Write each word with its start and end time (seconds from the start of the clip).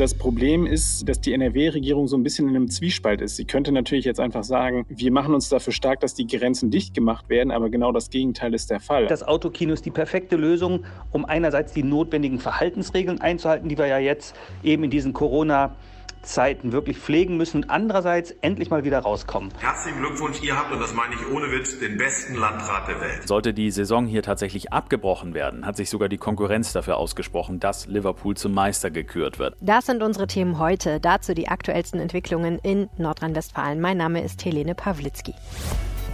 Das 0.00 0.14
Problem 0.14 0.64
ist, 0.64 1.06
dass 1.06 1.20
die 1.20 1.34
NRW-Regierung 1.34 2.08
so 2.08 2.16
ein 2.16 2.22
bisschen 2.22 2.48
in 2.48 2.56
einem 2.56 2.70
Zwiespalt 2.70 3.20
ist. 3.20 3.36
Sie 3.36 3.44
könnte 3.44 3.70
natürlich 3.70 4.06
jetzt 4.06 4.18
einfach 4.18 4.44
sagen, 4.44 4.86
wir 4.88 5.12
machen 5.12 5.34
uns 5.34 5.50
dafür 5.50 5.74
stark, 5.74 6.00
dass 6.00 6.14
die 6.14 6.26
Grenzen 6.26 6.70
dicht 6.70 6.94
gemacht 6.94 7.28
werden, 7.28 7.50
aber 7.50 7.68
genau 7.68 7.92
das 7.92 8.08
Gegenteil 8.08 8.54
ist 8.54 8.70
der 8.70 8.80
Fall. 8.80 9.08
Das 9.08 9.22
Autokino 9.22 9.74
ist 9.74 9.84
die 9.84 9.90
perfekte 9.90 10.36
Lösung, 10.36 10.84
um 11.10 11.26
einerseits 11.26 11.74
die 11.74 11.82
notwendigen 11.82 12.38
Verhaltensregeln 12.38 13.20
einzuhalten, 13.20 13.68
die 13.68 13.76
wir 13.76 13.88
ja 13.88 13.98
jetzt 13.98 14.34
eben 14.62 14.84
in 14.84 14.90
diesen 14.90 15.12
Corona- 15.12 15.76
Zeiten 16.22 16.72
wirklich 16.72 16.98
pflegen 16.98 17.36
müssen 17.36 17.58
und 17.62 17.70
andererseits 17.70 18.30
endlich 18.42 18.70
mal 18.70 18.84
wieder 18.84 19.00
rauskommen. 19.00 19.52
Herzlichen 19.58 19.98
Glückwunsch, 20.00 20.42
ihr 20.42 20.56
habt, 20.56 20.72
und 20.72 20.80
das 20.80 20.94
meine 20.94 21.14
ich 21.14 21.26
ohne 21.30 21.50
Witz, 21.50 21.78
den 21.78 21.96
besten 21.96 22.36
Landrat 22.36 22.88
der 22.88 23.00
Welt. 23.00 23.26
Sollte 23.26 23.54
die 23.54 23.70
Saison 23.70 24.06
hier 24.06 24.22
tatsächlich 24.22 24.72
abgebrochen 24.72 25.34
werden, 25.34 25.64
hat 25.66 25.76
sich 25.76 25.90
sogar 25.90 26.08
die 26.08 26.18
Konkurrenz 26.18 26.72
dafür 26.72 26.96
ausgesprochen, 26.96 27.60
dass 27.60 27.86
Liverpool 27.86 28.36
zum 28.36 28.52
Meister 28.52 28.90
gekürt 28.90 29.38
wird. 29.38 29.56
Das 29.60 29.86
sind 29.86 30.02
unsere 30.02 30.26
Themen 30.26 30.58
heute. 30.58 31.00
Dazu 31.00 31.34
die 31.34 31.48
aktuellsten 31.48 32.00
Entwicklungen 32.00 32.58
in 32.58 32.88
Nordrhein-Westfalen. 32.98 33.80
Mein 33.80 33.96
Name 33.96 34.22
ist 34.22 34.44
Helene 34.44 34.74
Pawlitzki. 34.74 35.34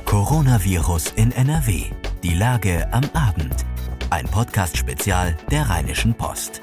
Coronavirus 0.04 1.12
in 1.16 1.32
NRW. 1.32 1.84
Die 2.22 2.34
Lage 2.34 2.86
am 2.92 3.04
Abend. 3.12 3.64
Ein 4.10 4.26
Podcast-Spezial 4.26 5.36
der 5.50 5.68
Rheinischen 5.68 6.14
Post. 6.14 6.60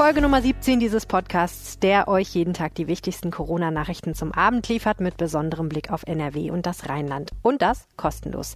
Folge 0.00 0.22
Nummer 0.22 0.40
17 0.40 0.80
dieses 0.80 1.04
Podcasts, 1.04 1.78
der 1.78 2.08
euch 2.08 2.34
jeden 2.34 2.54
Tag 2.54 2.74
die 2.74 2.86
wichtigsten 2.86 3.30
Corona-Nachrichten 3.30 4.14
zum 4.14 4.32
Abend 4.32 4.66
liefert, 4.66 4.98
mit 4.98 5.18
besonderem 5.18 5.68
Blick 5.68 5.92
auf 5.92 6.04
NRW 6.06 6.50
und 6.50 6.64
das 6.64 6.88
Rheinland. 6.88 7.32
Und 7.42 7.60
das 7.60 7.86
kostenlos. 7.98 8.54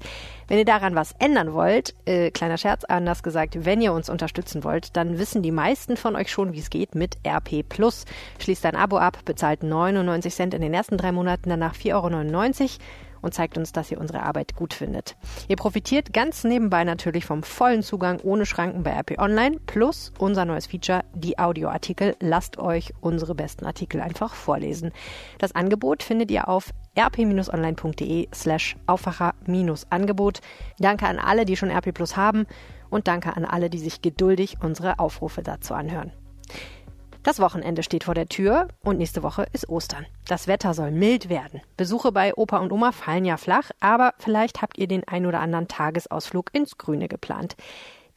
Wenn 0.48 0.56
ihr 0.56 0.64
daran 0.64 0.94
was 0.94 1.12
ändern 1.18 1.52
wollt, 1.52 1.94
äh, 2.06 2.30
kleiner 2.30 2.56
Scherz, 2.56 2.84
anders 2.84 3.22
gesagt, 3.22 3.66
wenn 3.66 3.82
ihr 3.82 3.92
uns 3.92 4.08
unterstützen 4.08 4.64
wollt, 4.64 4.96
dann 4.96 5.18
wissen 5.18 5.42
die 5.42 5.50
meisten 5.50 5.98
von 5.98 6.16
euch 6.16 6.30
schon, 6.30 6.54
wie 6.54 6.60
es 6.60 6.70
geht 6.70 6.94
mit 6.94 7.18
RP. 7.26 7.62
Schließt 8.38 8.64
ein 8.64 8.74
Abo 8.74 8.96
ab, 8.96 9.18
bezahlt 9.26 9.62
99 9.62 10.34
Cent 10.34 10.54
in 10.54 10.62
den 10.62 10.72
ersten 10.72 10.96
drei 10.96 11.12
Monaten, 11.12 11.50
danach 11.50 11.74
4,99 11.74 11.92
Euro 11.92 12.08
und 13.24 13.34
zeigt 13.34 13.58
uns, 13.58 13.72
dass 13.72 13.90
ihr 13.90 13.98
unsere 14.00 14.22
Arbeit 14.22 14.54
gut 14.54 14.74
findet. 14.74 15.16
Ihr 15.48 15.56
profitiert 15.56 16.12
ganz 16.12 16.44
nebenbei 16.44 16.84
natürlich 16.84 17.24
vom 17.24 17.42
vollen 17.42 17.82
Zugang 17.82 18.20
ohne 18.20 18.46
Schranken 18.46 18.82
bei 18.82 18.92
RP 18.92 19.18
Online 19.18 19.58
plus 19.66 20.12
unser 20.18 20.44
neues 20.44 20.66
Feature, 20.66 21.02
die 21.14 21.38
Audioartikel. 21.38 22.14
Lasst 22.20 22.58
euch 22.58 22.92
unsere 23.00 23.34
besten 23.34 23.64
Artikel 23.66 24.00
einfach 24.00 24.34
vorlesen. 24.34 24.92
Das 25.38 25.54
Angebot 25.54 26.02
findet 26.02 26.30
ihr 26.30 26.48
auf 26.48 26.70
rp-online.de 26.96 28.28
slash 28.32 28.76
Aufwacher-Angebot. 28.86 30.40
Danke 30.78 31.06
an 31.06 31.18
alle, 31.18 31.44
die 31.44 31.56
schon 31.56 31.70
RP 31.70 31.92
Plus 31.92 32.16
haben 32.16 32.46
und 32.90 33.08
danke 33.08 33.36
an 33.36 33.44
alle, 33.44 33.70
die 33.70 33.78
sich 33.78 34.02
geduldig 34.02 34.58
unsere 34.60 34.98
Aufrufe 34.98 35.42
dazu 35.42 35.74
anhören. 35.74 36.12
Das 37.24 37.40
Wochenende 37.40 37.82
steht 37.82 38.04
vor 38.04 38.12
der 38.12 38.28
Tür 38.28 38.68
und 38.82 38.98
nächste 38.98 39.22
Woche 39.22 39.46
ist 39.54 39.70
Ostern. 39.70 40.04
Das 40.28 40.46
Wetter 40.46 40.74
soll 40.74 40.90
mild 40.90 41.30
werden. 41.30 41.62
Besuche 41.78 42.12
bei 42.12 42.34
Opa 42.34 42.58
und 42.58 42.70
Oma 42.70 42.92
fallen 42.92 43.24
ja 43.24 43.38
flach, 43.38 43.70
aber 43.80 44.12
vielleicht 44.18 44.60
habt 44.60 44.76
ihr 44.76 44.86
den 44.88 45.08
ein 45.08 45.24
oder 45.24 45.40
anderen 45.40 45.66
Tagesausflug 45.66 46.50
ins 46.52 46.76
Grüne 46.76 47.08
geplant. 47.08 47.56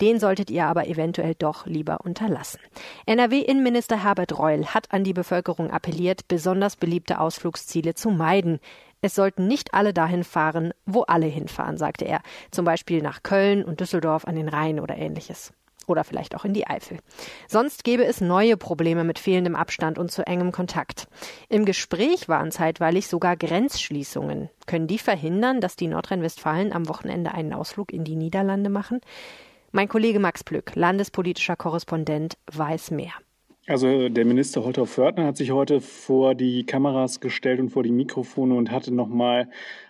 Den 0.02 0.20
solltet 0.20 0.52
ihr 0.52 0.66
aber 0.66 0.88
eventuell 0.88 1.36
doch 1.36 1.66
lieber 1.66 2.02
unterlassen. 2.04 2.60
NRW-Innenminister 3.06 4.04
Herbert 4.04 4.38
Reul 4.38 4.66
hat 4.66 4.92
an 4.92 5.06
die 5.06 5.14
Bevölkerung 5.14 5.72
appelliert, 5.72 6.28
besonders 6.28 6.76
beliebte 6.76 7.22
Ausflugsziele 7.22 7.96
zu 7.96 8.12
meiden. 8.12 8.60
Es 9.00 9.16
sollten 9.16 9.48
nicht 9.48 9.74
alle 9.74 9.94
dahin 9.94 10.26
fahren, 10.26 10.74
wo 10.86 11.04
alle 11.04 11.28
hinfahren, 11.28 11.78
sagte 11.78 12.04
er. 12.04 12.20
Zum 12.52 12.66
Beispiel 12.66 13.02
nach 13.02 13.24
Köln 13.24 13.64
und 13.64 13.80
Düsseldorf 13.80 14.26
an 14.26 14.36
den 14.36 14.50
Rhein 14.50 14.82
oder 14.82 14.98
ähnliches 14.98 15.54
oder 15.88 16.04
vielleicht 16.04 16.36
auch 16.36 16.46
in 16.46 16.54
die 16.54 16.68
Eifel. 16.68 17.00
Sonst 17.48 17.84
gäbe 17.84 18.06
es 18.06 18.22
neue 18.22 18.58
Probleme 18.58 19.04
mit 19.04 19.20
fehlendem 19.20 19.56
Abstand 19.56 19.98
und 19.98 20.12
zu 20.12 20.26
engem 20.28 20.52
Kontakt. 20.52 21.08
Im 21.50 21.66
Gespräch 21.66 22.30
waren 22.30 22.52
zeitweilig 22.52 23.08
sogar 23.08 23.36
Grenzschließungen. 23.36 24.50
Können 24.66 24.88
die 24.88 25.00
verhindern, 25.00 25.62
dass 25.62 25.76
die 25.76 25.88
Nordrhein-Westfalen 25.88 26.74
am 26.74 26.88
Wochenende 26.90 27.34
einen 27.34 27.54
Ausflug 27.54 27.92
in 27.92 28.04
die 28.04 28.16
Niederlande 28.16 28.70
machen? 28.70 29.02
Mein 29.72 29.90
Kollege 29.90 30.20
Max 30.20 30.44
Plück, 30.44 30.76
landespolitischer 30.76 31.56
Korrespondent, 31.56 32.38
weiß 32.52 32.92
mehr. 32.92 33.14
Also 33.68 34.08
der 34.08 34.24
Minister 34.24 34.64
Holter 34.64 34.86
Fördner 34.86 35.26
hat 35.26 35.36
sich 35.36 35.52
heute 35.52 35.82
vor 35.82 36.36
die 36.36 36.66
Kameras 36.66 37.20
gestellt 37.20 37.60
und 37.60 37.70
vor 37.70 37.84
die 37.84 37.92
Mikrofone 37.92 38.56
und 38.56 38.72
hatte 38.72 38.94
nochmal 38.94 39.50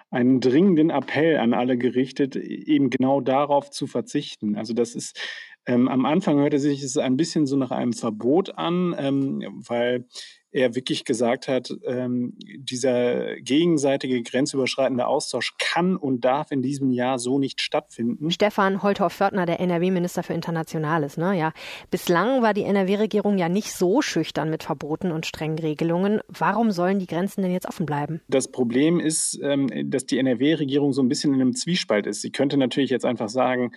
einen 0.09 0.39
dringenden 0.39 0.89
Appell 0.89 1.37
an 1.37 1.53
alle 1.53 1.77
gerichtet, 1.77 2.35
eben 2.35 2.89
genau 2.89 3.21
darauf 3.21 3.69
zu 3.69 3.85
verzichten. 3.85 4.55
Also 4.55 4.73
das 4.73 4.95
ist 4.95 5.19
ähm, 5.67 5.89
am 5.89 6.05
Anfang 6.05 6.39
hörte 6.39 6.59
sich 6.59 6.81
es 6.81 6.97
ein 6.97 7.17
bisschen 7.17 7.45
so 7.45 7.57
nach 7.57 7.71
einem 7.71 7.93
Verbot 7.93 8.57
an, 8.57 8.95
ähm, 8.97 9.43
weil 9.67 10.05
er 10.51 10.75
wirklich 10.75 11.03
gesagt 11.03 11.49
hat, 11.49 11.71
ähm, 11.85 12.33
dieser 12.57 13.35
gegenseitige 13.35 14.21
grenzüberschreitende 14.23 15.05
Austausch 15.05 15.55
kann 15.59 15.97
und 15.97 16.23
darf 16.23 16.51
in 16.51 16.61
diesem 16.61 16.91
Jahr 16.91 17.19
so 17.19 17.37
nicht 17.37 17.61
stattfinden. 17.61 18.31
Stefan 18.31 18.81
Holthoff-Fördner, 18.81 19.45
der 19.45 19.59
NRW-Minister 19.59 20.23
für 20.23 20.33
Internationales, 20.33 21.17
ne? 21.17 21.37
Ja. 21.37 21.51
Bislang 21.91 22.41
war 22.41 22.53
die 22.53 22.63
NRW-Regierung 22.63 23.37
ja 23.37 23.49
nicht 23.49 23.73
so 23.73 24.01
schüchtern 24.01 24.49
mit 24.49 24.63
Verboten 24.63 25.11
und 25.11 25.25
strengen 25.25 25.59
Regelungen. 25.59 26.21
Warum 26.29 26.71
sollen 26.71 26.99
die 26.99 27.07
Grenzen 27.07 27.41
denn 27.41 27.51
jetzt 27.51 27.67
offen 27.67 27.85
bleiben? 27.85 28.21
Das 28.29 28.49
Problem 28.49 29.01
ist, 29.01 29.37
ähm, 29.43 29.69
dass 29.91 30.05
die 30.05 30.17
NRW-Regierung 30.17 30.93
so 30.93 31.01
ein 31.01 31.09
bisschen 31.09 31.33
in 31.33 31.41
einem 31.41 31.55
Zwiespalt 31.55 32.07
ist. 32.07 32.21
Sie 32.21 32.31
könnte 32.31 32.57
natürlich 32.57 32.89
jetzt 32.89 33.05
einfach 33.05 33.29
sagen, 33.29 33.73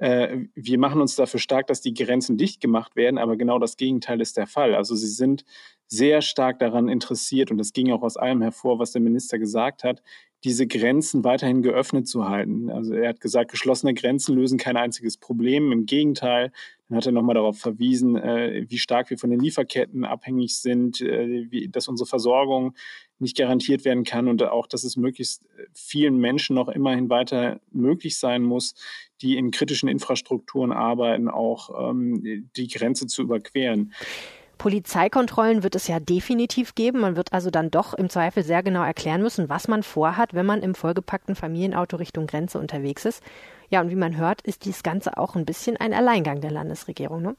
äh, 0.00 0.46
wir 0.54 0.78
machen 0.78 1.00
uns 1.00 1.14
dafür 1.14 1.38
stark, 1.38 1.66
dass 1.66 1.82
die 1.82 1.92
Grenzen 1.92 2.38
dicht 2.38 2.60
gemacht 2.60 2.96
werden, 2.96 3.18
aber 3.18 3.36
genau 3.36 3.58
das 3.58 3.76
Gegenteil 3.76 4.20
ist 4.20 4.36
der 4.36 4.46
Fall. 4.46 4.74
Also 4.74 4.94
sie 4.94 5.08
sind 5.08 5.44
sehr 5.86 6.22
stark 6.22 6.58
daran 6.58 6.88
interessiert, 6.88 7.50
und 7.50 7.58
das 7.58 7.72
ging 7.72 7.92
auch 7.92 8.02
aus 8.02 8.16
allem 8.16 8.40
hervor, 8.40 8.78
was 8.78 8.92
der 8.92 9.02
Minister 9.02 9.38
gesagt 9.38 9.84
hat, 9.84 10.02
diese 10.44 10.66
Grenzen 10.66 11.22
weiterhin 11.22 11.62
geöffnet 11.62 12.08
zu 12.08 12.28
halten. 12.28 12.70
Also 12.70 12.94
er 12.94 13.10
hat 13.10 13.20
gesagt, 13.20 13.50
geschlossene 13.50 13.92
Grenzen 13.92 14.34
lösen 14.34 14.58
kein 14.58 14.76
einziges 14.76 15.18
Problem. 15.18 15.70
Im 15.70 15.84
Gegenteil, 15.84 16.50
dann 16.88 16.96
hat 16.96 17.06
er 17.06 17.12
nochmal 17.12 17.34
darauf 17.34 17.58
verwiesen, 17.58 18.16
äh, 18.16 18.64
wie 18.68 18.78
stark 18.78 19.10
wir 19.10 19.18
von 19.18 19.30
den 19.30 19.40
Lieferketten 19.40 20.04
abhängig 20.04 20.56
sind, 20.56 21.02
äh, 21.02 21.46
wie, 21.50 21.68
dass 21.68 21.88
unsere 21.88 22.08
Versorgung 22.08 22.74
nicht 23.18 23.36
garantiert 23.36 23.84
werden 23.84 24.04
kann 24.04 24.28
und 24.28 24.42
auch, 24.42 24.66
dass 24.66 24.82
es 24.84 24.96
möglichst 24.96 25.44
vielen 25.74 26.16
Menschen 26.16 26.56
noch 26.56 26.68
immerhin 26.68 27.10
weiter 27.10 27.60
möglich 27.70 28.16
sein 28.18 28.42
muss, 28.42 28.74
die 29.20 29.36
in 29.36 29.50
kritischen 29.50 29.90
Infrastrukturen 29.90 30.72
arbeiten, 30.72 31.28
auch 31.28 31.90
ähm, 31.90 32.48
die 32.56 32.68
Grenze 32.68 33.06
zu 33.06 33.22
überqueren. 33.22 33.92
Polizeikontrollen 34.60 35.62
wird 35.62 35.74
es 35.74 35.88
ja 35.88 36.00
definitiv 36.00 36.74
geben. 36.74 37.00
Man 37.00 37.16
wird 37.16 37.32
also 37.32 37.50
dann 37.50 37.70
doch 37.70 37.94
im 37.94 38.10
Zweifel 38.10 38.42
sehr 38.42 38.62
genau 38.62 38.82
erklären 38.82 39.22
müssen, 39.22 39.48
was 39.48 39.68
man 39.68 39.82
vorhat, 39.82 40.34
wenn 40.34 40.44
man 40.44 40.60
im 40.60 40.74
vollgepackten 40.74 41.34
Familienauto 41.34 41.96
Richtung 41.96 42.26
Grenze 42.26 42.58
unterwegs 42.58 43.06
ist. 43.06 43.22
Ja, 43.70 43.80
und 43.80 43.88
wie 43.88 43.96
man 43.96 44.18
hört, 44.18 44.42
ist 44.42 44.66
dies 44.66 44.82
Ganze 44.82 45.16
auch 45.16 45.34
ein 45.34 45.46
bisschen 45.46 45.78
ein 45.78 45.94
Alleingang 45.94 46.42
der 46.42 46.50
Landesregierung. 46.50 47.22
Ne? 47.22 47.36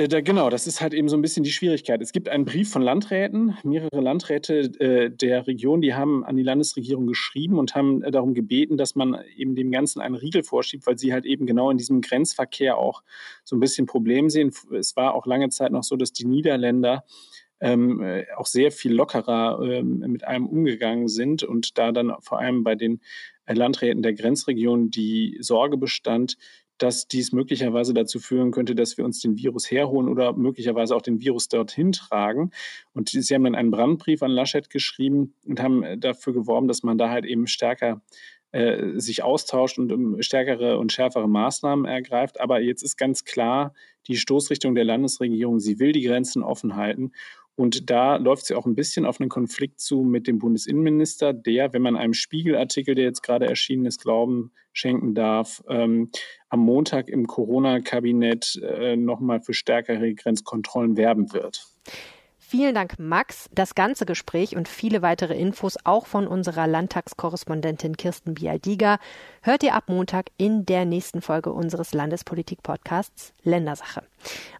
Äh, 0.00 0.08
da, 0.08 0.22
genau, 0.22 0.48
das 0.48 0.66
ist 0.66 0.80
halt 0.80 0.94
eben 0.94 1.10
so 1.10 1.16
ein 1.16 1.20
bisschen 1.20 1.44
die 1.44 1.52
Schwierigkeit. 1.52 2.00
Es 2.00 2.12
gibt 2.12 2.30
einen 2.30 2.46
Brief 2.46 2.70
von 2.70 2.80
Landräten, 2.80 3.58
mehrere 3.64 4.00
Landräte 4.00 4.60
äh, 4.80 5.10
der 5.10 5.46
Region, 5.46 5.82
die 5.82 5.92
haben 5.94 6.24
an 6.24 6.36
die 6.36 6.42
Landesregierung 6.42 7.06
geschrieben 7.06 7.58
und 7.58 7.74
haben 7.74 8.02
äh, 8.02 8.10
darum 8.10 8.32
gebeten, 8.32 8.78
dass 8.78 8.94
man 8.94 9.18
eben 9.36 9.54
dem 9.54 9.70
Ganzen 9.70 10.00
einen 10.00 10.14
Riegel 10.14 10.42
vorschiebt, 10.42 10.86
weil 10.86 10.96
sie 10.96 11.12
halt 11.12 11.26
eben 11.26 11.44
genau 11.44 11.70
in 11.70 11.76
diesem 11.76 12.00
Grenzverkehr 12.00 12.78
auch 12.78 13.02
so 13.44 13.56
ein 13.56 13.60
bisschen 13.60 13.86
Problem 13.86 14.30
sehen. 14.30 14.52
Es 14.72 14.96
war 14.96 15.14
auch 15.14 15.26
lange 15.26 15.50
Zeit 15.50 15.70
noch 15.70 15.84
so, 15.84 15.96
dass 15.96 16.12
die 16.12 16.24
Niederländer 16.24 17.04
ähm, 17.60 18.02
äh, 18.02 18.24
auch 18.36 18.46
sehr 18.46 18.72
viel 18.72 18.94
lockerer 18.94 19.60
ähm, 19.62 19.98
mit 19.98 20.24
einem 20.24 20.46
umgegangen 20.46 21.08
sind 21.08 21.42
und 21.42 21.76
da 21.76 21.92
dann 21.92 22.14
vor 22.20 22.38
allem 22.38 22.64
bei 22.64 22.74
den 22.74 23.00
äh, 23.44 23.52
Landräten 23.52 24.02
der 24.02 24.14
Grenzregion 24.14 24.90
die 24.90 25.36
Sorge 25.40 25.76
bestand, 25.76 26.38
dass 26.82 27.06
dies 27.06 27.32
möglicherweise 27.32 27.92
dazu 27.92 28.18
führen 28.18 28.50
könnte, 28.50 28.74
dass 28.74 28.96
wir 28.96 29.04
uns 29.04 29.20
den 29.20 29.36
Virus 29.36 29.70
herholen 29.70 30.08
oder 30.08 30.32
möglicherweise 30.32 30.96
auch 30.96 31.02
den 31.02 31.20
Virus 31.20 31.48
dorthin 31.48 31.92
tragen. 31.92 32.50
Und 32.94 33.10
sie 33.10 33.34
haben 33.34 33.44
dann 33.44 33.54
einen 33.54 33.70
Brandbrief 33.70 34.22
an 34.22 34.30
Laschet 34.30 34.70
geschrieben 34.70 35.34
und 35.46 35.60
haben 35.60 35.82
äh, 35.82 35.98
dafür 35.98 36.32
geworben, 36.32 36.68
dass 36.68 36.82
man 36.82 36.96
da 36.96 37.10
halt 37.10 37.26
eben 37.26 37.46
stärker 37.46 38.00
äh, 38.52 38.98
sich 38.98 39.22
austauscht 39.22 39.78
und 39.78 39.92
um 39.92 40.20
stärkere 40.22 40.78
und 40.78 40.92
schärfere 40.92 41.28
Maßnahmen 41.28 41.84
ergreift. 41.84 42.40
Aber 42.40 42.60
jetzt 42.60 42.82
ist 42.82 42.96
ganz 42.96 43.24
klar 43.24 43.74
die 44.06 44.16
Stoßrichtung 44.16 44.74
der 44.74 44.84
Landesregierung. 44.84 45.60
Sie 45.60 45.78
will 45.78 45.92
die 45.92 46.02
Grenzen 46.02 46.42
offen 46.42 46.76
halten. 46.76 47.12
Und 47.60 47.90
da 47.90 48.16
läuft 48.16 48.46
sie 48.46 48.54
auch 48.54 48.64
ein 48.64 48.74
bisschen 48.74 49.04
auf 49.04 49.20
einen 49.20 49.28
Konflikt 49.28 49.80
zu 49.80 50.02
mit 50.02 50.26
dem 50.26 50.38
Bundesinnenminister, 50.38 51.34
der, 51.34 51.74
wenn 51.74 51.82
man 51.82 51.94
einem 51.94 52.14
Spiegelartikel, 52.14 52.94
der 52.94 53.04
jetzt 53.04 53.22
gerade 53.22 53.46
erschienen 53.46 53.84
ist, 53.84 54.00
Glauben 54.00 54.50
schenken 54.72 55.14
darf, 55.14 55.62
ähm, 55.68 56.10
am 56.48 56.60
Montag 56.60 57.08
im 57.08 57.26
Corona-Kabinett 57.26 58.60
äh, 58.62 58.96
nochmal 58.96 59.40
für 59.42 59.52
stärkere 59.52 60.14
Grenzkontrollen 60.14 60.96
werben 60.96 61.34
wird. 61.34 61.66
Vielen 62.50 62.74
Dank, 62.74 62.98
Max. 62.98 63.48
Das 63.52 63.76
ganze 63.76 64.06
Gespräch 64.06 64.56
und 64.56 64.66
viele 64.66 65.02
weitere 65.02 65.38
Infos 65.38 65.76
auch 65.84 66.06
von 66.06 66.26
unserer 66.26 66.66
Landtagskorrespondentin 66.66 67.96
Kirsten 67.96 68.34
Bialdiger 68.34 68.98
hört 69.40 69.62
ihr 69.62 69.76
ab 69.76 69.84
Montag 69.86 70.32
in 70.36 70.66
der 70.66 70.84
nächsten 70.84 71.22
Folge 71.22 71.52
unseres 71.52 71.94
Landespolitik-Podcasts 71.94 73.34
Ländersache. 73.44 74.02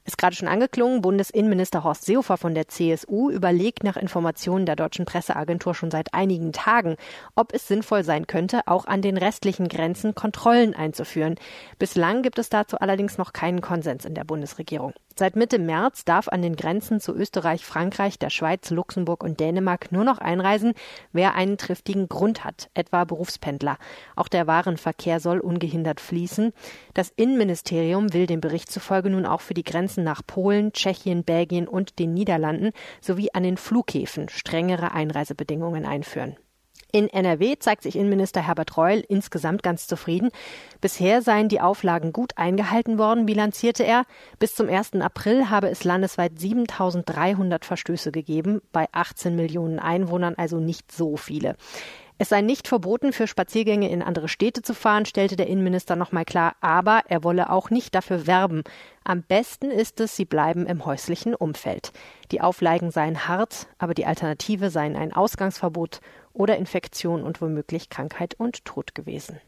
Ist 0.05 0.19
gerade 0.19 0.35
schon 0.35 0.49
angeklungen, 0.49 1.03
Bundesinnenminister 1.03 1.85
Horst 1.85 2.05
Seehofer 2.05 2.37
von 2.37 2.55
der 2.55 2.69
CSU 2.69 3.31
überlegt 3.31 3.85
nach 3.85 3.97
Informationen 3.97 4.65
der 4.65 4.77
deutschen 4.77 5.05
Presseagentur 5.05 5.75
schon 5.75 5.91
seit 5.91 6.15
einigen 6.15 6.53
Tagen, 6.53 6.97
ob 7.35 7.53
es 7.53 7.69
sinnvoll 7.69 8.03
sein 8.03 8.27
könnte, 8.27 8.63
auch 8.67 8.87
an 8.87 9.03
den 9.03 9.19
restlichen 9.19 9.69
Grenzen 9.69 10.15
Kontrollen 10.15 10.75
einzuführen. 10.75 11.37
Bislang 11.79 12.23
gibt 12.23 12.39
es 12.39 12.49
dazu 12.49 12.79
allerdings 12.79 13.19
noch 13.19 13.33
keinen 13.33 13.61
Konsens 13.61 14.05
in 14.05 14.15
der 14.15 14.25
Bundesregierung. 14.25 14.95
Seit 15.21 15.37
Mitte 15.37 15.59
März 15.59 16.07
darf 16.07 16.29
an 16.29 16.41
den 16.41 16.57
Grenzen 16.57 16.99
zu 16.99 17.15
Österreich, 17.15 17.67
Frankreich, 17.67 18.19
der 18.19 18.31
Schweiz, 18.31 18.71
Luxemburg 18.71 19.23
und 19.23 19.39
Dänemark 19.39 19.93
nur 19.93 20.05
noch 20.05 20.17
einreisen, 20.17 20.73
wer 21.13 21.35
einen 21.35 21.59
triftigen 21.59 22.09
Grund 22.09 22.43
hat, 22.43 22.71
etwa 22.73 23.05
Berufspendler. 23.05 23.77
Auch 24.17 24.29
der 24.29 24.47
Warenverkehr 24.47 25.21
soll 25.21 25.41
ungehindert 25.41 26.01
fließen. 26.01 26.55
Das 26.95 27.13
Innenministerium 27.17 28.15
will 28.15 28.27
dem 28.27 28.41
Bericht 28.41 28.73
zufolge 28.73 29.11
nun 29.11 29.27
auch 29.27 29.43
für 29.43 29.53
die 29.53 29.65
Grenzen 29.65 29.90
nach 29.97 30.23
Polen, 30.27 30.73
Tschechien, 30.73 31.25
Belgien 31.25 31.69
und 31.69 31.99
den 31.99 32.15
Niederlanden 32.15 32.73
sowie 33.01 33.31
an 33.33 33.43
den 33.43 33.57
Flughäfen 33.57 34.29
strengere 34.29 34.93
Einreisebedingungen 34.93 35.87
einführen. 35.87 36.37
In 36.93 37.09
NRW 37.09 37.57
zeigt 37.59 37.85
sich 37.85 37.97
Innenminister 37.97 38.45
Herbert 38.45 38.77
Reul 38.77 39.05
insgesamt 39.09 39.63
ganz 39.63 39.87
zufrieden. 39.87 40.31
Bisher 40.81 41.23
seien 41.23 41.49
die 41.49 41.61
Auflagen 41.61 42.13
gut 42.13 42.37
eingehalten 42.37 42.99
worden, 42.99 43.27
bilanzierte 43.27 43.85
er. 43.85 44.05
Bis 44.39 44.55
zum 44.55 44.69
1. 44.69 44.95
April 44.95 45.51
habe 45.51 45.69
es 45.69 45.85
landesweit 45.85 46.39
7300 46.39 47.65
Verstöße 47.65 48.11
gegeben, 48.11 48.61
bei 48.73 48.89
18 48.91 49.37
Millionen 49.37 49.79
Einwohnern 49.79 50.35
also 50.37 50.59
nicht 50.59 50.91
so 50.91 51.17
viele. 51.17 51.57
Es 52.23 52.29
sei 52.29 52.43
nicht 52.43 52.69
verboten, 52.69 53.15
für 53.15 53.27
Spaziergänge 53.27 53.89
in 53.89 54.03
andere 54.03 54.29
Städte 54.29 54.61
zu 54.61 54.75
fahren, 54.75 55.07
stellte 55.07 55.37
der 55.37 55.47
Innenminister 55.47 55.97
nochmal 55.97 56.27
klar, 56.27 56.55
aber 56.61 57.05
er 57.09 57.25
wolle 57.25 57.49
auch 57.49 57.71
nicht 57.71 57.95
dafür 57.95 58.27
werben. 58.27 58.63
Am 59.05 59.23
besten 59.23 59.71
ist 59.71 60.01
es, 60.01 60.17
sie 60.17 60.27
bleiben 60.27 60.67
im 60.67 60.85
häuslichen 60.85 61.35
Umfeld. 61.35 61.93
Die 62.31 62.43
Auflagen 62.43 62.91
seien 62.91 63.27
hart, 63.27 63.69
aber 63.79 63.95
die 63.95 64.05
Alternative 64.05 64.69
seien 64.69 64.97
ein 64.97 65.15
Ausgangsverbot 65.15 66.03
oder 66.35 66.59
Infektion 66.59 67.23
und 67.23 67.41
womöglich 67.41 67.89
Krankheit 67.89 68.35
und 68.35 68.67
Tod 68.67 68.95
gewesen. 68.95 69.41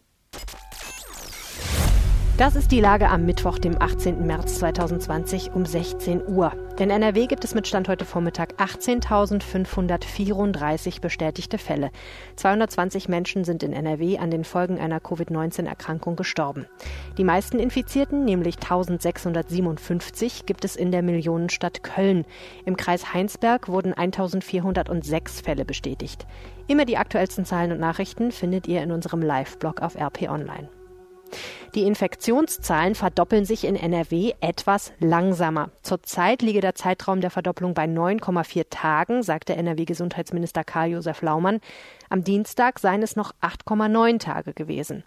Das 2.43 2.57
ist 2.57 2.73
die 2.73 2.81
Lage 2.81 3.09
am 3.09 3.25
Mittwoch, 3.25 3.61
dem 3.61 3.81
18. 3.81 4.27
März 4.27 4.59
2020 4.59 5.53
um 5.55 5.65
16 5.65 6.27
Uhr. 6.27 6.51
In 6.77 6.91
NRW 6.91 7.29
gibt 7.29 7.45
es 7.45 7.55
mit 7.55 7.69
Stand 7.69 7.89
heute 7.89 8.05
Vormittag 8.05 8.55
18.534 8.55 11.01
bestätigte 11.01 11.59
Fälle. 11.59 11.93
220 12.35 13.09
Menschen 13.09 13.45
sind 13.45 13.63
in 13.63 13.73
NRW 13.73 14.19
an 14.19 14.33
den 14.33 14.43
Folgen 14.43 14.81
einer 14.81 14.99
Covid-19-Erkrankung 14.99 16.17
gestorben. 16.17 16.67
Die 17.17 17.23
meisten 17.23 17.61
Infizierten, 17.61 18.25
nämlich 18.25 18.57
1657, 18.57 20.45
gibt 20.45 20.65
es 20.65 20.75
in 20.75 20.91
der 20.91 21.03
Millionenstadt 21.03 21.85
Köln. 21.85 22.25
Im 22.65 22.77
Kreis 22.77 23.15
Heinsberg 23.15 23.69
wurden 23.69 23.95
1406 23.95 25.43
Fälle 25.43 25.65
bestätigt. 25.65 26.27
Immer 26.67 26.87
die 26.87 26.99
aktuellsten 26.99 27.45
Zahlen 27.45 27.71
und 27.71 27.79
Nachrichten 27.79 28.33
findet 28.33 28.67
ihr 28.67 28.83
in 28.83 28.91
unserem 28.91 29.23
Live-Blog 29.23 29.81
auf 29.81 29.95
RP 29.95 30.29
Online. 30.29 30.69
Die 31.75 31.85
Infektionszahlen 31.85 32.95
verdoppeln 32.95 33.45
sich 33.45 33.65
in 33.65 33.77
NRW 33.77 34.35
etwas 34.41 34.93
langsamer. 35.01 35.71
Zurzeit 35.83 36.43
liege 36.43 36.61
der 36.61 36.75
Zeitraum 36.75 37.21
der 37.23 37.31
Verdopplung 37.31 37.73
bei 37.73 37.85
9,4 37.85 38.67
Tagen, 38.69 39.23
sagte 39.23 39.57
NRW-Gesundheitsminister 39.57 40.65
Karl-Josef 40.65 41.23
Laumann. 41.23 41.61
Am 42.11 42.25
Dienstag 42.25 42.79
seien 42.79 43.03
es 43.03 43.17
noch 43.17 43.33
8,9 43.41 44.19
Tage 44.19 44.53
gewesen. 44.53 45.05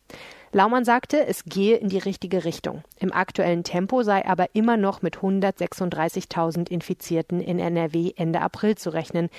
Laumann 0.51 0.85
sagte, 0.85 1.27
es 1.27 1.43
gehe 1.43 1.75
in 1.75 1.89
die 1.89 1.99
richtige 1.99 2.45
Richtung. 2.45 2.83
Im 2.97 3.13
aktuellen 3.13 3.63
Tempo 3.63 4.01
sei 4.03 4.25
aber 4.25 4.47
immer 4.53 4.77
noch 4.77 5.01
mit 5.01 5.17
136.000 5.17 6.71
Infizierten 6.71 7.41
in 7.41 7.59
NRW 7.59 8.13
Ende 8.15 8.41
April 8.41 8.75
zu 8.75 8.89
rechnen. 8.91 9.29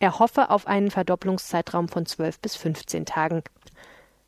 Er 0.00 0.18
hoffe 0.18 0.50
auf 0.50 0.66
einen 0.66 0.90
Verdopplungszeitraum 0.90 1.88
von 1.88 2.06
12 2.06 2.40
bis 2.40 2.56
15 2.56 3.06
Tagen. 3.06 3.42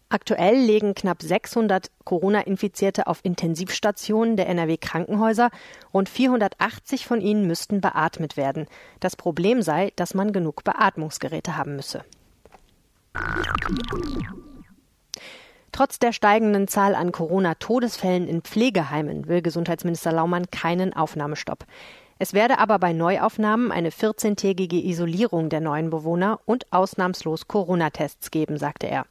Aktuell 0.08 0.56
legen 0.56 0.94
knapp 0.94 1.22
600 1.22 1.90
Corona-Infizierte 2.04 3.06
auf 3.06 3.20
Intensivstationen 3.24 4.36
der 4.36 4.48
NRW-Krankenhäuser. 4.48 5.50
Rund 5.92 6.08
480 6.08 7.06
von 7.06 7.20
ihnen 7.20 7.46
müssten 7.46 7.80
beatmet 7.80 8.36
werden. 8.36 8.66
Das 9.00 9.16
Problem 9.16 9.62
sei, 9.62 9.92
dass 9.96 10.14
man 10.14 10.32
genug 10.32 10.62
Beatmungsgeräte 10.62 11.56
haben 11.56 11.76
müsse. 11.76 12.04
Trotz 15.72 15.98
der 15.98 16.12
steigenden 16.12 16.68
Zahl 16.68 16.94
an 16.94 17.10
Corona-Todesfällen 17.10 18.28
in 18.28 18.42
Pflegeheimen 18.42 19.26
will 19.26 19.42
Gesundheitsminister 19.42 20.12
Laumann 20.12 20.48
keinen 20.52 20.94
Aufnahmestopp. 20.94 21.64
Es 22.20 22.32
werde 22.32 22.60
aber 22.60 22.78
bei 22.78 22.92
Neuaufnahmen 22.92 23.72
eine 23.72 23.90
14-tägige 23.90 24.76
Isolierung 24.76 25.48
der 25.48 25.60
neuen 25.60 25.90
Bewohner 25.90 26.38
und 26.44 26.72
ausnahmslos 26.72 27.48
Corona-Tests 27.48 28.30
geben, 28.30 28.56
sagte 28.56 28.86
er. 28.86 29.04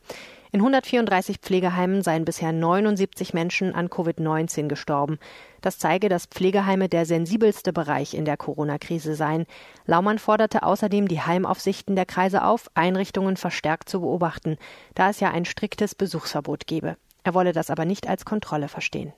In 0.54 0.60
134 0.60 1.40
Pflegeheimen 1.40 2.04
seien 2.04 2.26
bisher 2.26 2.52
79 2.52 3.34
Menschen 3.34 3.74
an 3.74 3.90
Covid-19 3.90 4.68
gestorben. 4.68 5.18
Das 5.62 5.80
zeige, 5.80 6.10
dass 6.10 6.28
Pflegeheime 6.28 6.90
der 6.90 7.08
sensibelste 7.08 7.74
Bereich 7.74 8.14
in 8.14 8.24
der 8.24 8.38
Corona-Krise 8.38 9.16
seien. 9.16 9.48
Laumann 9.88 10.20
forderte 10.20 10.62
außerdem 10.62 11.08
die 11.08 11.22
Heimaufsichten 11.22 11.96
der 11.96 12.06
Kreise 12.06 12.44
auf, 12.44 12.70
Einrichtungen 12.76 13.36
verstärkt 13.36 13.90
zu 13.90 14.02
beobachten, 14.02 14.58
da 14.94 15.10
es 15.10 15.20
ja 15.20 15.32
ein 15.32 15.46
striktes 15.46 15.96
Besuchsverbot 15.96 16.68
gebe. 16.68 16.98
Er 17.24 17.34
wolle 17.34 17.52
das 17.52 17.72
aber 17.72 17.86
nicht 17.86 18.08
als 18.08 18.24
Kontrolle 18.24 18.68
verstehen. 18.68 19.12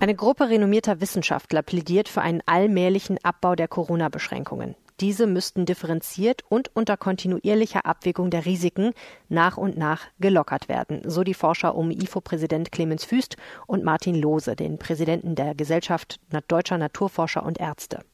Eine 0.00 0.16
Gruppe 0.16 0.48
renommierter 0.48 1.00
Wissenschaftler 1.00 1.62
plädiert 1.62 2.08
für 2.08 2.20
einen 2.20 2.42
allmählichen 2.46 3.18
Abbau 3.22 3.54
der 3.54 3.68
Corona-Beschränkungen. 3.68 4.74
Diese 5.00 5.26
müssten 5.26 5.66
differenziert 5.66 6.42
und 6.48 6.70
unter 6.74 6.96
kontinuierlicher 6.96 7.84
Abwägung 7.84 8.30
der 8.30 8.44
Risiken 8.44 8.92
nach 9.28 9.56
und 9.56 9.76
nach 9.76 10.02
gelockert 10.20 10.68
werden, 10.68 11.02
so 11.04 11.24
die 11.24 11.34
Forscher 11.34 11.74
um 11.74 11.90
IFO-Präsident 11.90 12.70
Clemens 12.70 13.04
Füst 13.04 13.36
und 13.66 13.82
Martin 13.82 14.14
Lohse, 14.14 14.54
den 14.54 14.78
Präsidenten 14.78 15.34
der 15.34 15.56
Gesellschaft 15.56 16.20
Deutscher 16.46 16.78
Naturforscher 16.78 17.44
und 17.44 17.58
Ärzte. 17.58 18.04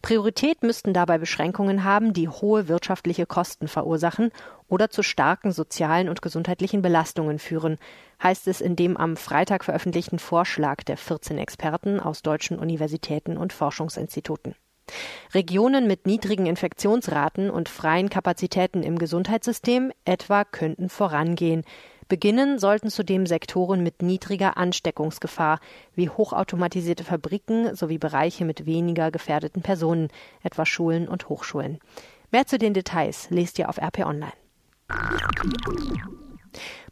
Priorität 0.00 0.62
müssten 0.62 0.92
dabei 0.92 1.18
Beschränkungen 1.18 1.84
haben, 1.84 2.12
die 2.12 2.28
hohe 2.28 2.68
wirtschaftliche 2.68 3.26
Kosten 3.26 3.68
verursachen 3.68 4.30
oder 4.68 4.90
zu 4.90 5.02
starken 5.02 5.52
sozialen 5.52 6.08
und 6.08 6.22
gesundheitlichen 6.22 6.82
Belastungen 6.82 7.38
führen, 7.38 7.78
heißt 8.22 8.48
es 8.48 8.60
in 8.60 8.76
dem 8.76 8.96
am 8.96 9.16
Freitag 9.16 9.64
veröffentlichten 9.64 10.18
Vorschlag 10.18 10.82
der 10.84 10.96
14 10.96 11.38
Experten 11.38 12.00
aus 12.00 12.22
deutschen 12.22 12.58
Universitäten 12.58 13.36
und 13.36 13.52
Forschungsinstituten. 13.52 14.54
Regionen 15.32 15.86
mit 15.86 16.06
niedrigen 16.06 16.46
Infektionsraten 16.46 17.50
und 17.50 17.68
freien 17.68 18.08
Kapazitäten 18.10 18.82
im 18.82 18.98
Gesundheitssystem 18.98 19.92
etwa 20.04 20.44
könnten 20.44 20.88
vorangehen. 20.88 21.64
Beginnen 22.08 22.58
sollten 22.58 22.90
zudem 22.90 23.26
Sektoren 23.26 23.82
mit 23.82 24.02
niedriger 24.02 24.58
Ansteckungsgefahr 24.58 25.60
wie 25.94 26.10
hochautomatisierte 26.10 27.04
Fabriken 27.04 27.74
sowie 27.74 27.98
Bereiche 27.98 28.44
mit 28.44 28.66
weniger 28.66 29.10
gefährdeten 29.10 29.62
Personen, 29.62 30.08
etwa 30.42 30.66
Schulen 30.66 31.08
und 31.08 31.30
Hochschulen. 31.30 31.78
Mehr 32.30 32.46
zu 32.46 32.58
den 32.58 32.74
Details 32.74 33.28
lest 33.30 33.58
ihr 33.58 33.68
auf 33.68 33.78
RP 33.78 34.00
Online. 34.00 34.32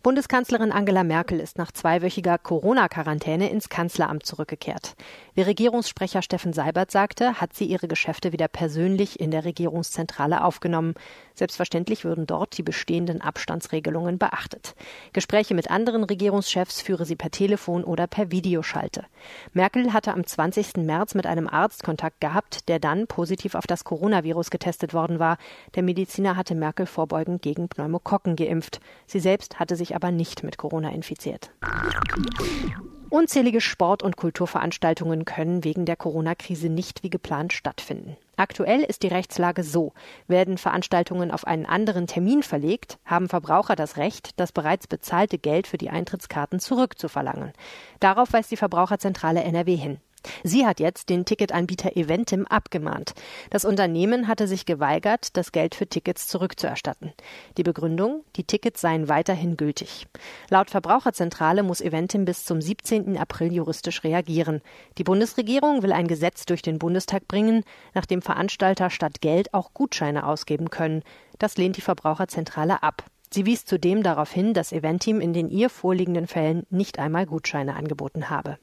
Bundeskanzlerin 0.02 0.72
Angela 0.72 1.04
Merkel 1.04 1.40
ist 1.40 1.58
nach 1.58 1.72
zweiwöchiger 1.72 2.38
Corona-Quarantäne 2.38 3.50
ins 3.50 3.68
Kanzleramt 3.68 4.24
zurückgekehrt. 4.24 4.94
Wie 5.34 5.42
Regierungssprecher 5.42 6.22
Steffen 6.22 6.54
Seibert 6.54 6.90
sagte, 6.90 7.38
hat 7.38 7.52
sie 7.52 7.66
ihre 7.66 7.86
Geschäfte 7.86 8.32
wieder 8.32 8.48
persönlich 8.48 9.20
in 9.20 9.30
der 9.30 9.44
Regierungszentrale 9.44 10.42
aufgenommen. 10.42 10.94
Selbstverständlich 11.34 12.06
würden 12.06 12.26
dort 12.26 12.56
die 12.56 12.62
bestehenden 12.62 13.20
Abstandsregelungen 13.20 14.16
beachtet. 14.16 14.74
Gespräche 15.12 15.54
mit 15.54 15.70
anderen 15.70 16.04
Regierungschefs 16.04 16.80
führe 16.80 17.04
sie 17.04 17.16
per 17.16 17.30
Telefon 17.30 17.84
oder 17.84 18.06
per 18.06 18.30
Videoschalte. 18.30 19.04
Merkel 19.52 19.92
hatte 19.92 20.14
am 20.14 20.26
20. 20.26 20.78
März 20.78 21.14
mit 21.14 21.26
einem 21.26 21.46
Arzt 21.46 21.82
Kontakt 21.82 22.22
gehabt, 22.22 22.70
der 22.70 22.78
dann 22.78 23.06
positiv 23.06 23.54
auf 23.54 23.66
das 23.66 23.84
Coronavirus 23.84 24.48
getestet 24.48 24.94
worden 24.94 25.18
war. 25.18 25.36
Der 25.74 25.82
Mediziner 25.82 26.36
hatte 26.36 26.54
Merkel 26.54 26.86
vorbeugend 26.86 27.42
gegen 27.42 27.68
Pneumokokken 27.68 28.34
geimpft. 28.34 28.80
Sie 29.06 29.20
selbst 29.20 29.60
hatte 29.60 29.76
sich 29.76 29.89
sich 29.90 29.96
aber 29.96 30.12
nicht 30.12 30.44
mit 30.44 30.56
Corona 30.56 30.90
infiziert. 30.90 31.50
Unzählige 33.08 33.60
Sport- 33.60 34.04
und 34.04 34.16
Kulturveranstaltungen 34.16 35.24
können 35.24 35.64
wegen 35.64 35.84
der 35.84 35.96
Corona-Krise 35.96 36.68
nicht 36.68 37.02
wie 37.02 37.10
geplant 37.10 37.52
stattfinden. 37.52 38.16
Aktuell 38.36 38.82
ist 38.82 39.02
die 39.02 39.08
Rechtslage 39.08 39.64
so. 39.64 39.92
Werden 40.28 40.58
Veranstaltungen 40.58 41.32
auf 41.32 41.44
einen 41.44 41.66
anderen 41.66 42.06
Termin 42.06 42.44
verlegt, 42.44 42.98
haben 43.04 43.28
Verbraucher 43.28 43.74
das 43.74 43.96
Recht, 43.96 44.38
das 44.38 44.52
bereits 44.52 44.86
bezahlte 44.86 45.38
Geld 45.38 45.66
für 45.66 45.76
die 45.76 45.90
Eintrittskarten 45.90 46.60
zurückzuverlangen. 46.60 47.52
Darauf 47.98 48.32
weist 48.32 48.52
die 48.52 48.56
Verbraucherzentrale 48.56 49.42
NRW 49.42 49.74
hin. 49.74 49.98
Sie 50.42 50.66
hat 50.66 50.80
jetzt 50.80 51.08
den 51.08 51.24
Ticketanbieter 51.24 51.96
Eventim 51.96 52.46
abgemahnt. 52.46 53.14
Das 53.50 53.64
Unternehmen 53.64 54.28
hatte 54.28 54.46
sich 54.46 54.66
geweigert, 54.66 55.36
das 55.36 55.52
Geld 55.52 55.74
für 55.74 55.86
Tickets 55.86 56.26
zurückzuerstatten. 56.28 57.12
Die 57.56 57.62
Begründung, 57.62 58.24
die 58.36 58.44
Tickets 58.44 58.80
seien 58.80 59.08
weiterhin 59.08 59.56
gültig. 59.56 60.06
Laut 60.48 60.70
Verbraucherzentrale 60.70 61.62
muss 61.62 61.80
Eventim 61.80 62.24
bis 62.24 62.44
zum 62.44 62.60
17. 62.60 63.16
April 63.16 63.52
juristisch 63.52 64.04
reagieren. 64.04 64.60
Die 64.98 65.04
Bundesregierung 65.04 65.82
will 65.82 65.92
ein 65.92 66.08
Gesetz 66.08 66.44
durch 66.46 66.62
den 66.62 66.78
Bundestag 66.78 67.26
bringen, 67.28 67.64
nach 67.94 68.06
dem 68.06 68.22
Veranstalter 68.22 68.90
statt 68.90 69.20
Geld 69.20 69.54
auch 69.54 69.72
Gutscheine 69.74 70.26
ausgeben 70.26 70.70
können. 70.70 71.02
Das 71.38 71.56
lehnt 71.56 71.76
die 71.76 71.82
Verbraucherzentrale 71.82 72.82
ab. 72.82 73.04
Sie 73.32 73.46
wies 73.46 73.64
zudem 73.64 74.02
darauf 74.02 74.32
hin, 74.32 74.54
dass 74.54 74.72
Eventim 74.72 75.20
in 75.20 75.32
den 75.32 75.50
ihr 75.50 75.70
vorliegenden 75.70 76.26
Fällen 76.26 76.66
nicht 76.68 76.98
einmal 76.98 77.26
Gutscheine 77.26 77.76
angeboten 77.76 78.28
habe. 78.28 78.58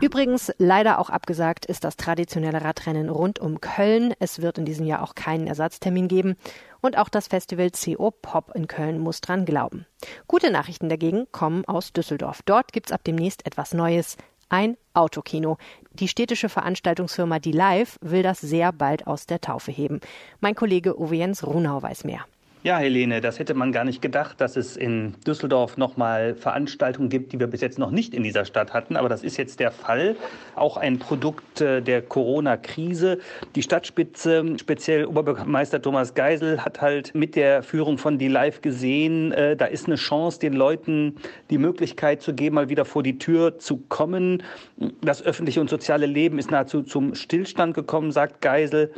Übrigens 0.00 0.52
leider 0.58 0.98
auch 0.98 1.08
abgesagt 1.08 1.64
ist 1.64 1.84
das 1.84 1.96
traditionelle 1.96 2.62
Radrennen 2.62 3.08
rund 3.08 3.38
um 3.38 3.60
Köln. 3.60 4.12
Es 4.18 4.42
wird 4.42 4.58
in 4.58 4.64
diesem 4.64 4.86
Jahr 4.86 5.04
auch 5.04 5.14
keinen 5.14 5.46
Ersatztermin 5.46 6.08
geben. 6.08 6.34
Und 6.80 6.98
auch 6.98 7.08
das 7.08 7.28
Festival 7.28 7.70
CO 7.70 8.10
Pop 8.10 8.50
in 8.56 8.66
Köln 8.66 8.98
muss 8.98 9.20
dran 9.20 9.44
glauben. 9.44 9.86
Gute 10.26 10.50
Nachrichten 10.50 10.88
dagegen 10.88 11.26
kommen 11.30 11.64
aus 11.64 11.92
Düsseldorf. 11.92 12.42
Dort 12.44 12.72
gibt's 12.72 12.90
ab 12.90 13.02
demnächst 13.04 13.46
etwas 13.46 13.72
Neues. 13.72 14.16
Ein 14.48 14.76
Autokino. 14.94 15.58
Die 15.92 16.08
städtische 16.08 16.48
Veranstaltungsfirma 16.48 17.38
Die 17.38 17.52
Live 17.52 17.98
will 18.02 18.24
das 18.24 18.40
sehr 18.40 18.72
bald 18.72 19.06
aus 19.06 19.26
der 19.26 19.40
Taufe 19.40 19.70
heben. 19.70 20.00
Mein 20.40 20.56
Kollege 20.56 21.00
Uwe 21.00 21.14
Jens 21.14 21.46
Runau 21.46 21.80
weiß 21.80 22.02
mehr. 22.02 22.26
Ja, 22.64 22.78
Helene, 22.78 23.20
das 23.20 23.38
hätte 23.38 23.52
man 23.52 23.72
gar 23.72 23.84
nicht 23.84 24.00
gedacht, 24.00 24.40
dass 24.40 24.56
es 24.56 24.74
in 24.74 25.16
Düsseldorf 25.26 25.76
nochmal 25.76 26.34
Veranstaltungen 26.34 27.10
gibt, 27.10 27.34
die 27.34 27.38
wir 27.38 27.46
bis 27.46 27.60
jetzt 27.60 27.78
noch 27.78 27.90
nicht 27.90 28.14
in 28.14 28.22
dieser 28.22 28.46
Stadt 28.46 28.72
hatten. 28.72 28.96
Aber 28.96 29.10
das 29.10 29.22
ist 29.22 29.36
jetzt 29.36 29.60
der 29.60 29.70
Fall. 29.70 30.16
Auch 30.54 30.78
ein 30.78 30.98
Produkt 30.98 31.60
äh, 31.60 31.82
der 31.82 32.00
Corona-Krise. 32.00 33.18
Die 33.54 33.62
Stadtspitze, 33.62 34.56
speziell 34.58 35.04
Oberbürgermeister 35.04 35.82
Thomas 35.82 36.14
Geisel, 36.14 36.64
hat 36.64 36.80
halt 36.80 37.14
mit 37.14 37.36
der 37.36 37.62
Führung 37.62 37.98
von 37.98 38.16
Die 38.16 38.28
Live 38.28 38.62
gesehen, 38.62 39.32
äh, 39.32 39.56
da 39.56 39.66
ist 39.66 39.84
eine 39.84 39.96
Chance, 39.96 40.40
den 40.40 40.54
Leuten 40.54 41.16
die 41.50 41.58
Möglichkeit 41.58 42.22
zu 42.22 42.32
geben, 42.32 42.54
mal 42.54 42.70
wieder 42.70 42.86
vor 42.86 43.02
die 43.02 43.18
Tür 43.18 43.58
zu 43.58 43.76
kommen. 43.90 44.42
Das 45.02 45.22
öffentliche 45.22 45.60
und 45.60 45.68
soziale 45.68 46.06
Leben 46.06 46.38
ist 46.38 46.50
nahezu 46.50 46.80
zum 46.80 47.14
Stillstand 47.14 47.74
gekommen, 47.74 48.10
sagt 48.10 48.40
Geisel. 48.40 48.90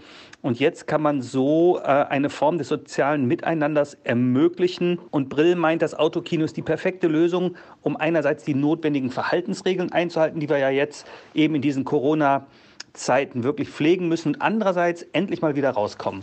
Und 0.43 0.61
jetzt 0.61 0.87
kann 0.87 1.03
man 1.03 1.23
so 1.23 1.79
äh, 1.79 1.83
eine 1.83 2.31
Form 2.31 2.59
des 2.59 2.69
sozialen 2.69 3.27
Miteinanders 3.27 3.95
ermöglichen. 4.05 4.99
Und 5.11 5.29
Brill 5.29 5.57
meint, 5.57 5.83
das 5.83 5.95
Autokino 5.95 6.45
ist 6.45 6.57
die 6.57 6.63
perfekte 6.63 7.09
Lösung, 7.09 7.57
um 7.83 7.97
einerseits 7.97 8.45
die 8.45 8.55
notwendigen 8.55 9.11
Verhaltensregeln 9.11 9.93
einzuhalten, 9.93 10.41
die 10.41 10.49
wir 10.49 10.59
ja 10.59 10.71
jetzt 10.71 11.07
eben 11.35 11.55
in 11.57 11.63
diesen 11.63 11.85
Corona-Zeiten 11.85 13.43
wirklich 13.43 13.71
pflegen 13.71 14.09
müssen, 14.09 14.35
und 14.35 14.43
andererseits 14.43 15.03
endlich 15.13 15.43
mal 15.43 15.57
wieder 15.57 15.71
rauskommen. 15.71 16.23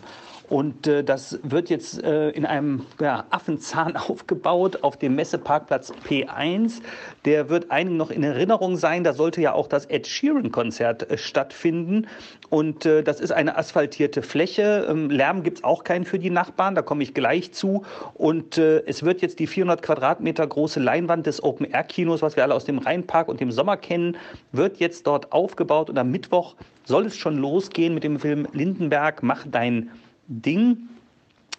Und 0.50 0.88
äh, 0.88 1.04
das 1.04 1.40
wird 1.44 1.70
jetzt 1.70 2.04
äh, 2.04 2.30
in 2.30 2.46
einem 2.46 2.86
ja, 3.00 3.26
Affenzahn 3.30 3.96
aufgebaut 3.98 4.84
auf 4.84 4.98
dem 4.98 5.16
Messeparkplatz 5.16 5.94
P1. 6.08 6.82
Der 7.26 7.50
wird 7.50 7.72
einigen 7.72 7.98
noch 7.98 8.12
in 8.12 8.24
Erinnerung 8.24 8.78
sein. 8.78 9.04
Da 9.04 9.14
sollte 9.14 9.42
ja 9.42 9.54
auch 9.54 9.68
das 9.68 9.86
Ed 9.86 10.06
Sheeran-Konzert 10.08 11.10
äh, 11.10 11.18
stattfinden. 11.18 12.08
Und 12.50 12.86
äh, 12.86 13.04
das 13.04 13.20
ist 13.20 13.32
eine 13.32 13.58
asphaltierte 13.58 14.22
Fläche. 14.22 14.86
Ähm, 14.90 15.10
Lärm 15.10 15.44
gibt 15.44 15.60
es 15.60 15.64
auch 15.64 15.84
keinen 15.84 16.06
für 16.06 16.20
die 16.20 16.30
Nachbarn. 16.30 16.76
Da 16.76 16.82
komme 16.82 17.04
ich 17.04 17.14
gleich 17.14 17.54
zu. 17.54 17.84
Und 18.14 18.58
äh, 18.58 18.84
es 18.86 19.04
wird 19.04 19.22
jetzt 19.22 19.40
die 19.40 19.48
400 19.48 19.82
Quadratmeter 19.82 20.46
große 20.46 20.80
Leinwand 20.80 21.26
des 21.26 21.42
Open-Air-Kinos, 21.42 22.22
was 22.22 22.36
wir 22.36 22.44
alle 22.44 22.54
aus 22.54 22.66
dem 22.66 22.80
Rheinpark 22.80 23.30
und 23.30 23.40
dem 23.40 23.52
Sommer 23.52 23.78
kennen, 23.78 24.18
wird 24.52 24.78
jetzt 24.78 25.08
dort 25.08 25.32
aufgebaut. 25.32 25.90
Und 25.90 25.98
am 25.98 26.12
Mittwoch 26.12 26.56
soll 26.86 27.06
es 27.06 27.16
schon 27.16 27.38
losgehen 27.38 27.94
mit 27.94 28.04
dem 28.04 28.20
Film 28.20 28.48
Lindenberg, 28.52 29.24
Mach 29.24 29.46
dein 29.50 29.90
Ding. 30.28 30.90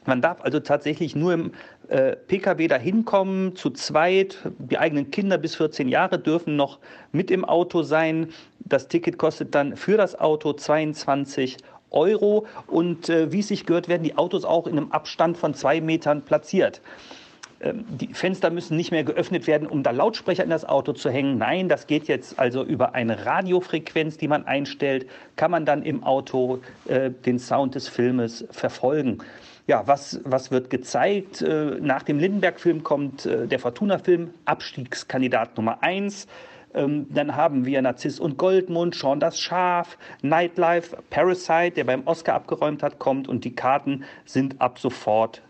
Man 0.06 0.20
darf 0.20 0.42
also 0.42 0.60
tatsächlich 0.60 1.16
nur 1.16 1.32
im 1.32 1.52
äh, 1.88 2.16
Pkw 2.16 2.68
dahin 2.68 3.04
kommen, 3.04 3.56
zu 3.56 3.70
zweit. 3.70 4.38
Die 4.58 4.78
eigenen 4.78 5.10
Kinder 5.10 5.38
bis 5.38 5.56
14 5.56 5.88
Jahre 5.88 6.18
dürfen 6.18 6.56
noch 6.56 6.78
mit 7.12 7.30
im 7.30 7.44
Auto 7.44 7.82
sein. 7.82 8.28
Das 8.60 8.88
Ticket 8.88 9.18
kostet 9.18 9.54
dann 9.54 9.76
für 9.76 9.96
das 9.96 10.18
Auto 10.18 10.52
22 10.52 11.56
Euro. 11.90 12.46
Und 12.66 13.08
äh, 13.08 13.32
wie 13.32 13.40
es 13.40 13.48
sich 13.48 13.66
gehört, 13.66 13.88
werden 13.88 14.02
die 14.02 14.16
Autos 14.16 14.44
auch 14.44 14.66
in 14.66 14.76
einem 14.76 14.92
Abstand 14.92 15.38
von 15.38 15.54
zwei 15.54 15.80
Metern 15.80 16.22
platziert. 16.22 16.80
Ähm, 17.64 17.84
die 17.88 18.12
Fenster 18.12 18.50
müssen 18.50 18.76
nicht 18.76 18.90
mehr 18.90 19.04
geöffnet 19.04 19.46
werden, 19.46 19.66
um 19.66 19.82
da 19.82 19.90
Lautsprecher 19.90 20.44
in 20.44 20.50
das 20.50 20.64
Auto 20.64 20.92
zu 20.92 21.10
hängen. 21.10 21.38
Nein, 21.38 21.68
das 21.68 21.86
geht 21.86 22.06
jetzt 22.06 22.38
also 22.38 22.62
über 22.62 22.94
eine 22.94 23.24
Radiofrequenz, 23.24 24.18
die 24.18 24.28
man 24.28 24.46
einstellt, 24.46 25.06
kann 25.36 25.50
man 25.50 25.64
dann 25.64 25.82
im 25.82 26.04
Auto 26.04 26.60
äh, 26.86 27.10
den 27.10 27.38
Sound 27.38 27.74
des 27.74 27.88
Filmes 27.88 28.46
verfolgen. 28.50 29.18
Ja, 29.66 29.86
was, 29.86 30.20
was 30.24 30.50
wird 30.50 30.68
gezeigt? 30.68 31.40
Äh, 31.40 31.78
nach 31.80 32.02
dem 32.02 32.18
Lindenberg-Film 32.18 32.82
kommt 32.82 33.24
äh, 33.24 33.46
der 33.46 33.58
Fortuna-Film, 33.58 34.30
Abstiegskandidat 34.44 35.56
Nummer 35.56 35.82
1. 35.82 36.26
Ähm, 36.74 37.06
dann 37.08 37.34
haben 37.34 37.64
wir 37.64 37.80
Narziss 37.80 38.20
und 38.20 38.36
Goldmund, 38.36 38.94
Sean 38.94 39.20
das 39.20 39.40
Schaf, 39.40 39.96
Nightlife, 40.20 40.98
Parasite, 41.08 41.76
der 41.76 41.84
beim 41.84 42.06
Oscar 42.06 42.34
abgeräumt 42.34 42.82
hat, 42.82 42.98
kommt 42.98 43.26
und 43.26 43.44
die 43.46 43.54
Karten 43.54 44.04
sind 44.26 44.60
ab 44.60 44.78
sofort 44.78 45.40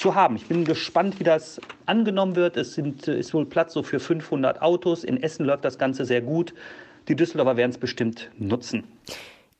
zu 0.00 0.14
haben. 0.14 0.36
Ich 0.36 0.46
bin 0.46 0.64
gespannt, 0.64 1.20
wie 1.20 1.24
das 1.24 1.60
angenommen 1.86 2.34
wird. 2.34 2.56
Es 2.56 2.74
sind, 2.74 3.06
äh, 3.06 3.18
ist 3.18 3.34
wohl 3.34 3.44
Platz 3.44 3.74
so 3.74 3.82
für 3.82 4.00
500 4.00 4.62
Autos. 4.62 5.04
In 5.04 5.22
Essen 5.22 5.44
läuft 5.44 5.64
das 5.64 5.78
Ganze 5.78 6.04
sehr 6.04 6.22
gut. 6.22 6.54
Die 7.08 7.14
Düsseldorfer 7.14 7.56
werden 7.56 7.70
es 7.70 7.78
bestimmt 7.78 8.30
nutzen. 8.38 8.84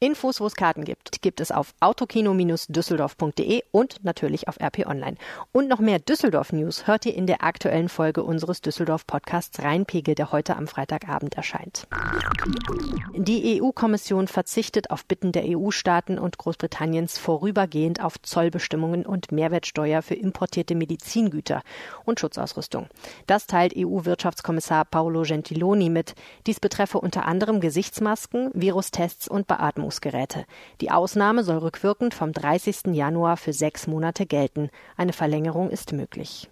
Infos, 0.03 0.41
wo 0.41 0.47
es 0.47 0.57
Karten 0.57 0.85
gibt, 0.85 1.21
gibt 1.21 1.43
es 1.43 1.53
auf 1.53 1.75
autokino-düsseldorf.de 1.81 3.65
und 3.71 4.03
natürlich 4.03 4.49
auf 4.49 4.59
RP 4.59 4.87
Online. 4.87 5.19
Und 5.53 5.69
noch 5.69 5.79
mehr 5.79 5.99
Düsseldorf-News 5.99 6.87
hört 6.87 7.05
ihr 7.05 7.15
in 7.15 7.27
der 7.27 7.45
aktuellen 7.45 7.91
Folge 7.91 8.25
unseres 8.25 8.63
Düsseldorf-Podcasts 8.63 9.63
Rheinpegel, 9.63 10.15
der 10.15 10.33
heute 10.33 10.57
am 10.57 10.69
Freitagabend 10.69 11.35
erscheint. 11.35 11.87
Die 13.15 13.61
EU-Kommission 13.61 14.27
verzichtet 14.27 14.91
auf 14.91 15.05
Bitten 15.05 15.33
der 15.33 15.45
EU-Staaten 15.45 16.19
und 16.19 16.39
Großbritanniens 16.39 17.19
vorübergehend 17.19 18.03
auf 18.03 18.23
Zollbestimmungen 18.23 19.05
und 19.05 19.33
Mehrwertsteuer 19.33 20.01
für 20.01 20.15
importierte 20.15 20.77
Medizingüter 20.77 21.61
und 22.07 22.21
Schutzausrüstung. 22.21 22.89
Das 23.27 23.47
teilt 23.47 23.75
EU-Wirtschaftskommissar 23.77 24.87
Paolo 24.87 25.25
Gentiloni 25.25 25.91
mit. 25.91 26.15
Dies 26.47 26.59
betreffe 26.59 26.99
unter 26.99 27.27
anderem 27.27 27.61
Gesichtsmasken, 27.61 28.51
Virustests 28.55 29.29
und 29.29 29.47
Beatmungs 29.47 29.90
Beatmungsgeräte. 29.91 30.45
Die 30.81 30.91
Ausnahme 30.91 31.43
soll 31.43 31.59
rückwirkend 31.59 32.15
vom 32.15 32.33
30. 32.33 32.95
Januar 32.95 33.37
für 33.37 33.53
sechs 33.53 33.87
Monate 33.87 34.27
gelten. 34.27 34.71
Eine 34.97 35.13
Verlängerung 35.13 35.71
ist 35.71 35.93
möglich. 35.93 36.49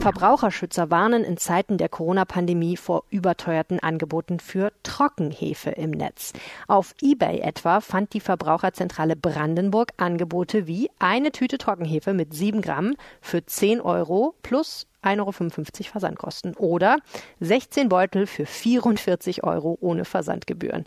Verbraucherschützer 0.00 0.90
warnen 0.90 1.24
in 1.24 1.38
Zeiten 1.38 1.78
der 1.78 1.88
Corona-Pandemie 1.88 2.76
vor 2.76 3.04
überteuerten 3.08 3.80
Angeboten 3.80 4.40
für 4.40 4.72
Trockenhefe 4.82 5.70
im 5.70 5.90
Netz. 5.90 6.34
Auf 6.68 6.94
eBay 7.00 7.40
etwa 7.40 7.80
fand 7.80 8.12
die 8.12 8.20
Verbraucherzentrale 8.20 9.16
Brandenburg 9.16 9.92
Angebote 9.96 10.66
wie 10.66 10.90
eine 10.98 11.32
Tüte 11.32 11.56
Trockenhefe 11.56 12.12
mit 12.12 12.34
7 12.34 12.60
Gramm 12.60 12.94
für 13.22 13.44
10 13.44 13.80
Euro 13.80 14.34
plus 14.42 14.86
1,55 15.02 15.16
Euro 15.20 15.90
Versandkosten 15.92 16.54
oder 16.56 16.98
16 17.40 17.88
Beutel 17.88 18.26
für 18.26 18.44
44 18.44 19.44
Euro 19.44 19.78
ohne 19.80 20.04
Versandgebühren. 20.04 20.84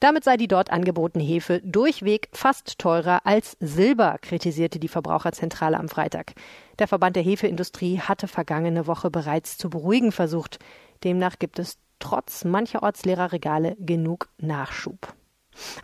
Damit 0.00 0.24
sei 0.24 0.38
die 0.38 0.48
dort 0.48 0.70
angebotene 0.70 1.22
Hefe 1.22 1.60
durchweg 1.60 2.30
fast 2.32 2.78
teurer 2.78 3.26
als 3.26 3.58
Silber, 3.60 4.16
kritisierte 4.22 4.78
die 4.78 4.88
Verbraucherzentrale 4.88 5.78
am 5.78 5.90
Freitag. 5.90 6.32
Der 6.78 6.88
Verband 6.88 7.16
der 7.16 7.22
Hefeindustrie 7.22 8.00
hatte 8.00 8.26
vergangene 8.26 8.86
Woche 8.86 9.10
bereits 9.10 9.58
zu 9.58 9.68
beruhigen 9.68 10.10
versucht. 10.10 10.58
Demnach 11.04 11.38
gibt 11.38 11.58
es 11.58 11.76
trotz 11.98 12.44
mancherorts 12.44 13.04
leerer 13.04 13.32
Regale 13.32 13.76
genug 13.78 14.30
Nachschub. 14.38 15.14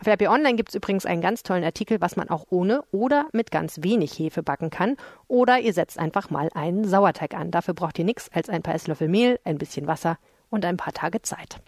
Auf 0.01 0.07
RP 0.07 0.23
Online 0.23 0.55
gibt 0.55 0.69
es 0.69 0.75
übrigens 0.75 1.05
einen 1.05 1.21
ganz 1.21 1.43
tollen 1.43 1.63
Artikel, 1.63 2.01
was 2.01 2.15
man 2.15 2.29
auch 2.29 2.45
ohne 2.49 2.81
oder 2.91 3.27
mit 3.33 3.51
ganz 3.51 3.83
wenig 3.83 4.17
Hefe 4.17 4.41
backen 4.41 4.71
kann. 4.71 4.95
Oder 5.27 5.59
ihr 5.59 5.73
setzt 5.73 5.99
einfach 5.99 6.31
mal 6.31 6.49
einen 6.55 6.85
Sauerteig 6.85 7.35
an. 7.35 7.51
Dafür 7.51 7.75
braucht 7.75 7.99
ihr 7.99 8.05
nichts 8.05 8.31
als 8.33 8.49
ein 8.49 8.63
paar 8.63 8.73
Esslöffel 8.73 9.09
Mehl, 9.09 9.39
ein 9.43 9.59
bisschen 9.59 9.85
Wasser 9.85 10.17
und 10.49 10.65
ein 10.65 10.77
paar 10.77 10.93
Tage 10.93 11.21
Zeit. 11.21 11.61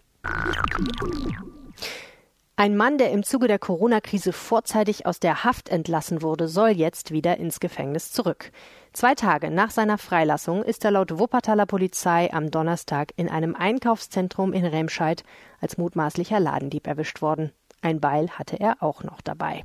Ein 2.60 2.76
Mann, 2.76 2.98
der 2.98 3.10
im 3.10 3.22
Zuge 3.22 3.48
der 3.48 3.58
Corona-Krise 3.58 4.34
vorzeitig 4.34 5.06
aus 5.06 5.18
der 5.18 5.44
Haft 5.44 5.70
entlassen 5.70 6.20
wurde, 6.20 6.46
soll 6.46 6.68
jetzt 6.68 7.10
wieder 7.10 7.38
ins 7.38 7.58
Gefängnis 7.58 8.12
zurück. 8.12 8.52
Zwei 8.92 9.14
Tage 9.14 9.50
nach 9.50 9.70
seiner 9.70 9.96
Freilassung 9.96 10.62
ist 10.62 10.84
er 10.84 10.90
laut 10.90 11.18
Wuppertaler 11.18 11.64
Polizei 11.64 12.30
am 12.30 12.50
Donnerstag 12.50 13.14
in 13.16 13.30
einem 13.30 13.56
Einkaufszentrum 13.56 14.52
in 14.52 14.66
Remscheid 14.66 15.24
als 15.62 15.78
mutmaßlicher 15.78 16.38
Ladendieb 16.38 16.86
erwischt 16.86 17.22
worden. 17.22 17.50
Ein 17.80 17.98
Beil 17.98 18.28
hatte 18.28 18.60
er 18.60 18.82
auch 18.82 19.04
noch 19.04 19.22
dabei. 19.22 19.64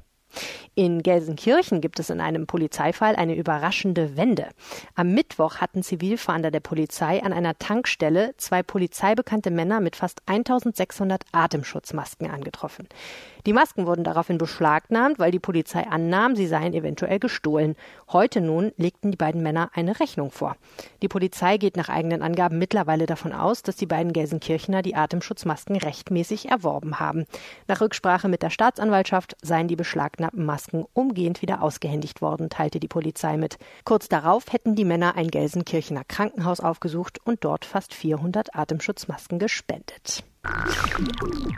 In 0.76 1.04
Gelsenkirchen 1.04 1.80
gibt 1.80 2.00
es 2.00 2.10
in 2.10 2.20
einem 2.20 2.48
Polizeifall 2.48 3.16
eine 3.16 3.36
überraschende 3.36 4.18
Wende. 4.18 4.50
Am 4.94 5.14
Mittwoch 5.14 5.58
hatten 5.58 5.84
Zivilfahnder 5.84 6.52
der 6.52 6.60
Polizei 6.60 7.24
an 7.24 7.32
einer 7.32 7.58
Tankstelle 7.58 8.34
zwei 8.36 8.62
polizeibekannte 8.62 9.52
Männer 9.52 9.80
mit 9.80 9.96
fast 9.96 10.22
1600 10.26 11.24
Atemschutzmasken 11.32 12.30
angetroffen. 12.30 12.90
Die 13.46 13.54
Masken 13.54 13.86
wurden 13.86 14.04
daraufhin 14.04 14.38
beschlagnahmt, 14.38 15.20
weil 15.20 15.32
die 15.32 15.40
Polizei 15.40 15.88
annahm, 15.88 16.36
sie 16.36 16.48
seien 16.48 16.74
eventuell 16.74 17.20
gestohlen. 17.20 17.76
Heute 18.12 18.42
nun 18.42 18.74
legten 18.76 19.12
die 19.12 19.18
beiden 19.18 19.44
Männer 19.44 19.70
eine 19.74 20.00
Rechnung 20.00 20.32
vor. 20.32 20.58
Die 21.02 21.08
Polizei 21.08 21.58
geht 21.58 21.78
nach 21.78 21.88
eigenen 21.90 22.24
Angaben 22.24 22.58
mittlerweile 22.58 23.06
davon 23.06 23.34
aus, 23.34 23.62
dass 23.62 23.76
die 23.76 23.86
beiden 23.86 24.14
Gelsenkirchener 24.14 24.82
die 24.82 24.96
Atemschutzmasken 24.96 25.76
rechtmäßig 25.76 26.50
erworben 26.50 27.00
haben. 27.00 27.26
Nach 27.68 27.80
Rücksprache 27.80 28.28
mit 28.28 28.42
der 28.42 28.50
Staatsanwaltschaft 28.50 29.38
seien 29.42 29.68
die 29.68 29.76
beschlagnahmten 29.76 30.25
Masken 30.34 30.86
umgehend 30.94 31.42
wieder 31.42 31.62
ausgehändigt 31.62 32.22
worden, 32.22 32.50
teilte 32.50 32.80
die 32.80 32.88
Polizei 32.88 33.38
mit. 33.38 33.58
Kurz 33.84 34.08
darauf 34.08 34.52
hätten 34.52 34.76
die 34.76 34.86
Männer 34.86 35.16
ein 35.16 35.30
Gelsenkirchener 35.30 36.04
Krankenhaus 36.04 36.60
aufgesucht 36.60 37.20
und 37.24 37.44
dort 37.44 37.66
fast 37.66 37.94
400 37.94 38.56
Atemschutzmasken 38.56 39.40
gespendet. 39.40 40.24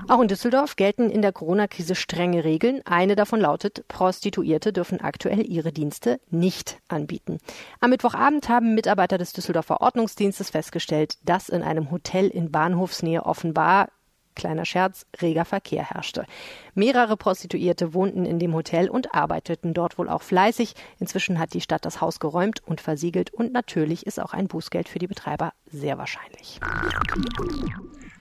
Auch 0.08 0.22
in 0.22 0.28
Düsseldorf 0.30 0.78
gelten 0.78 1.10
in 1.10 1.22
der 1.22 1.34
Corona-Krise 1.34 1.96
strenge 1.96 2.44
Regeln. 2.44 2.82
Eine 2.86 3.16
davon 3.16 3.42
lautet, 3.42 3.86
Prostituierte 3.90 4.72
dürfen 4.72 5.02
aktuell 5.02 5.46
ihre 5.46 5.74
Dienste 5.74 6.22
nicht 6.30 6.80
anbieten. 6.88 7.40
Am 7.82 7.90
Mittwochabend 7.90 8.48
haben 8.48 8.76
Mitarbeiter 8.76 9.18
des 9.18 9.34
Düsseldorfer 9.34 9.82
Ordnungsdienstes 9.82 10.52
festgestellt, 10.52 11.18
dass 11.24 11.50
in 11.50 11.64
einem 11.64 11.92
Hotel 11.92 12.28
in 12.28 12.52
Bahnhofsnähe 12.52 13.26
offenbar 13.26 13.90
kleiner 14.38 14.64
Scherz, 14.64 15.06
reger 15.22 15.44
Verkehr 15.44 15.84
herrschte. 15.84 16.26
Mehrere 16.74 17.18
Prostituierte 17.18 17.94
wohnten 17.94 18.26
in 18.26 18.40
dem 18.40 18.54
Hotel 18.54 18.90
und 18.90 19.14
arbeiteten 19.14 19.74
dort 19.74 19.98
wohl 19.98 20.08
auch 20.08 20.22
fleißig. 20.22 20.76
Inzwischen 21.00 21.40
hat 21.40 21.54
die 21.54 21.62
Stadt 21.62 21.84
das 21.84 22.00
Haus 22.00 22.22
geräumt 22.22 22.62
und 22.66 22.80
versiegelt 22.80 23.34
und 23.34 23.52
natürlich 23.52 24.06
ist 24.06 24.22
auch 24.22 24.34
ein 24.34 24.48
Bußgeld 24.48 24.88
für 24.88 25.00
die 25.00 25.08
Betreiber 25.08 25.52
sehr 25.70 25.98
wahrscheinlich. 25.98 26.60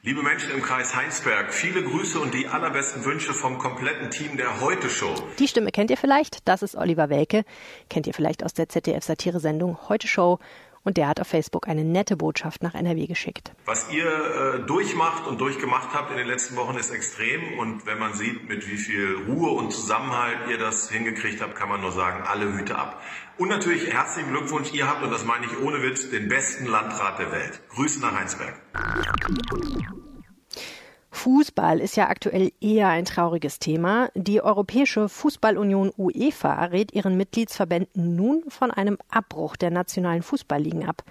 Liebe 0.03 0.23
Menschen 0.23 0.53
im 0.53 0.63
Kreis 0.63 0.95
Heinsberg, 0.95 1.53
viele 1.53 1.83
Grüße 1.83 2.21
und 2.21 2.33
die 2.33 2.47
allerbesten 2.47 3.05
Wünsche 3.05 3.35
vom 3.35 3.59
kompletten 3.59 4.09
Team 4.11 4.37
der 4.37 4.61
Heute-Show. 4.61 5.13
Die 5.41 5.49
Stimme 5.49 5.73
kennt 5.73 5.91
ihr 5.91 5.97
vielleicht, 5.97 6.47
das 6.49 6.63
ist 6.63 6.77
Oliver 6.77 7.11
Welke. 7.11 7.45
Kennt 7.91 8.07
ihr 8.07 8.15
vielleicht 8.15 8.45
aus 8.45 8.55
der 8.55 8.69
ZDF-Satire-Sendung 8.69 9.89
Heute-Show. 9.89 10.39
Und 10.87 10.99
der 10.99 11.09
hat 11.09 11.21
auf 11.21 11.27
Facebook 11.27 11.67
eine 11.67 11.83
nette 11.83 12.17
Botschaft 12.17 12.63
nach 12.63 12.75
NRW 12.75 13.09
geschickt. 13.09 13.51
Was 13.65 13.91
ihr 13.91 14.07
äh, 14.07 14.67
durchmacht 14.67 15.27
und 15.27 15.41
durchgemacht 15.41 15.93
habt 15.93 16.13
in 16.13 16.17
den 16.17 16.29
letzten 16.29 16.55
Wochen 16.55 16.77
ist 16.77 16.91
extrem. 16.91 17.59
Und 17.59 17.87
wenn 17.87 17.99
man 17.99 18.15
sieht, 18.15 18.49
mit 18.49 18.71
wie 18.71 18.77
viel 18.77 19.17
Ruhe 19.27 19.51
und 19.51 19.73
Zusammenhalt 19.73 20.49
ihr 20.49 20.59
das 20.59 20.89
hingekriegt 20.89 21.43
habt, 21.43 21.57
kann 21.57 21.69
man 21.69 21.81
nur 21.81 21.91
sagen, 21.91 22.23
alle 22.25 22.53
Hüte 22.53 22.79
ab. 22.79 23.03
Und 23.37 23.49
natürlich 23.49 23.93
herzlichen 23.93 24.31
Glückwunsch, 24.31 24.73
ihr 24.75 24.89
habt, 24.89 25.03
und 25.03 25.11
das 25.11 25.25
meine 25.25 25.47
ich 25.47 25.59
ohne 25.59 25.83
Witz, 25.83 26.09
den 26.09 26.29
besten 26.29 26.67
Landrat 26.67 27.19
der 27.19 27.33
Welt. 27.33 27.61
Grüße 27.71 28.01
nach 28.01 28.15
Heinsberg. 28.17 28.55
Fußball 31.17 31.81
ist 31.81 31.97
ja 31.97 32.09
aktuell 32.09 32.53
eher 32.61 32.89
ein 32.89 33.07
trauriges 33.07 33.59
Thema. 33.59 34.11
Die 34.15 34.43
Europäische 34.43 35.09
Fußballunion 35.09 35.91
UEFA 35.97 36.67
rät 36.67 36.93
ihren 36.93 37.17
Mitgliedsverbänden 37.17 38.15
nun 38.15 38.45
von 38.49 38.71
einem 38.71 38.99
Abbruch 39.09 39.57
der 39.57 39.71
nationalen 39.71 40.23
Fußballligen 40.23 40.87
ab. 40.87 41.03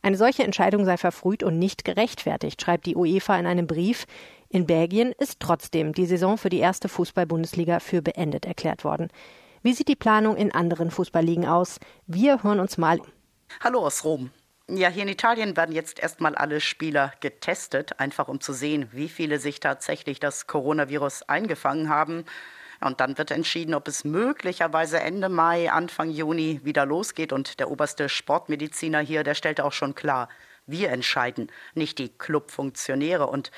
Eine 0.00 0.16
solche 0.16 0.44
Entscheidung 0.44 0.86
sei 0.86 0.96
verfrüht 0.96 1.42
und 1.42 1.58
nicht 1.58 1.84
gerechtfertigt, 1.84 2.60
schreibt 2.62 2.86
die 2.86 2.96
UEFA 2.96 3.38
in 3.38 3.46
einem 3.46 3.66
Brief. 3.66 4.06
In 4.48 4.66
Belgien 4.66 5.12
ist 5.18 5.40
trotzdem 5.40 5.92
die 5.92 6.06
Saison 6.06 6.38
für 6.38 6.48
die 6.48 6.58
erste 6.58 6.88
Fußball-Bundesliga 6.88 7.80
für 7.80 8.00
beendet 8.00 8.46
erklärt 8.46 8.82
worden. 8.82 9.08
Wie 9.62 9.74
sieht 9.74 9.88
die 9.88 9.94
Planung 9.94 10.36
in 10.36 10.52
anderen 10.52 10.90
Fußballligen 10.90 11.46
aus? 11.46 11.78
Wir 12.06 12.42
hören 12.42 12.60
uns 12.60 12.78
mal. 12.78 12.98
Hallo 13.62 13.80
aus 13.86 14.04
Rom. 14.04 14.30
Ja, 14.72 14.88
hier 14.88 15.02
in 15.02 15.08
Italien 15.08 15.56
werden 15.56 15.74
jetzt 15.74 15.98
erstmal 15.98 16.36
alle 16.36 16.60
Spieler 16.60 17.12
getestet, 17.18 17.98
einfach 17.98 18.28
um 18.28 18.40
zu 18.40 18.52
sehen, 18.52 18.88
wie 18.92 19.08
viele 19.08 19.40
sich 19.40 19.58
tatsächlich 19.58 20.20
das 20.20 20.46
Coronavirus 20.46 21.22
eingefangen 21.22 21.88
haben. 21.88 22.24
Und 22.80 23.00
dann 23.00 23.18
wird 23.18 23.32
entschieden, 23.32 23.74
ob 23.74 23.88
es 23.88 24.04
möglicherweise 24.04 25.00
Ende 25.00 25.28
Mai, 25.28 25.72
Anfang 25.72 26.10
Juni 26.10 26.60
wieder 26.62 26.86
losgeht. 26.86 27.32
Und 27.32 27.58
der 27.58 27.68
oberste 27.68 28.08
Sportmediziner 28.08 29.00
hier, 29.00 29.24
der 29.24 29.34
stellte 29.34 29.64
auch 29.64 29.72
schon 29.72 29.96
klar, 29.96 30.28
wir 30.66 30.90
entscheiden, 30.90 31.50
nicht 31.74 31.98
die 31.98 32.08
Clubfunktionäre. 32.08 33.26
Und 33.26 33.50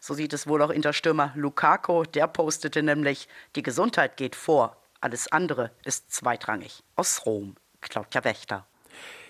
so 0.00 0.14
sieht 0.14 0.32
es 0.32 0.46
wohl 0.46 0.62
auch 0.62 0.70
in 0.70 0.82
der 0.82 0.92
Stürmer 0.92 1.32
Lukaku. 1.34 2.04
Der 2.04 2.28
postete 2.28 2.84
nämlich, 2.84 3.26
die 3.56 3.64
Gesundheit 3.64 4.16
geht 4.16 4.36
vor, 4.36 4.76
alles 5.00 5.32
andere 5.32 5.72
ist 5.84 6.12
zweitrangig. 6.12 6.84
Aus 6.94 7.26
Rom, 7.26 7.56
Claudia 7.80 8.22
Wächter. 8.22 8.69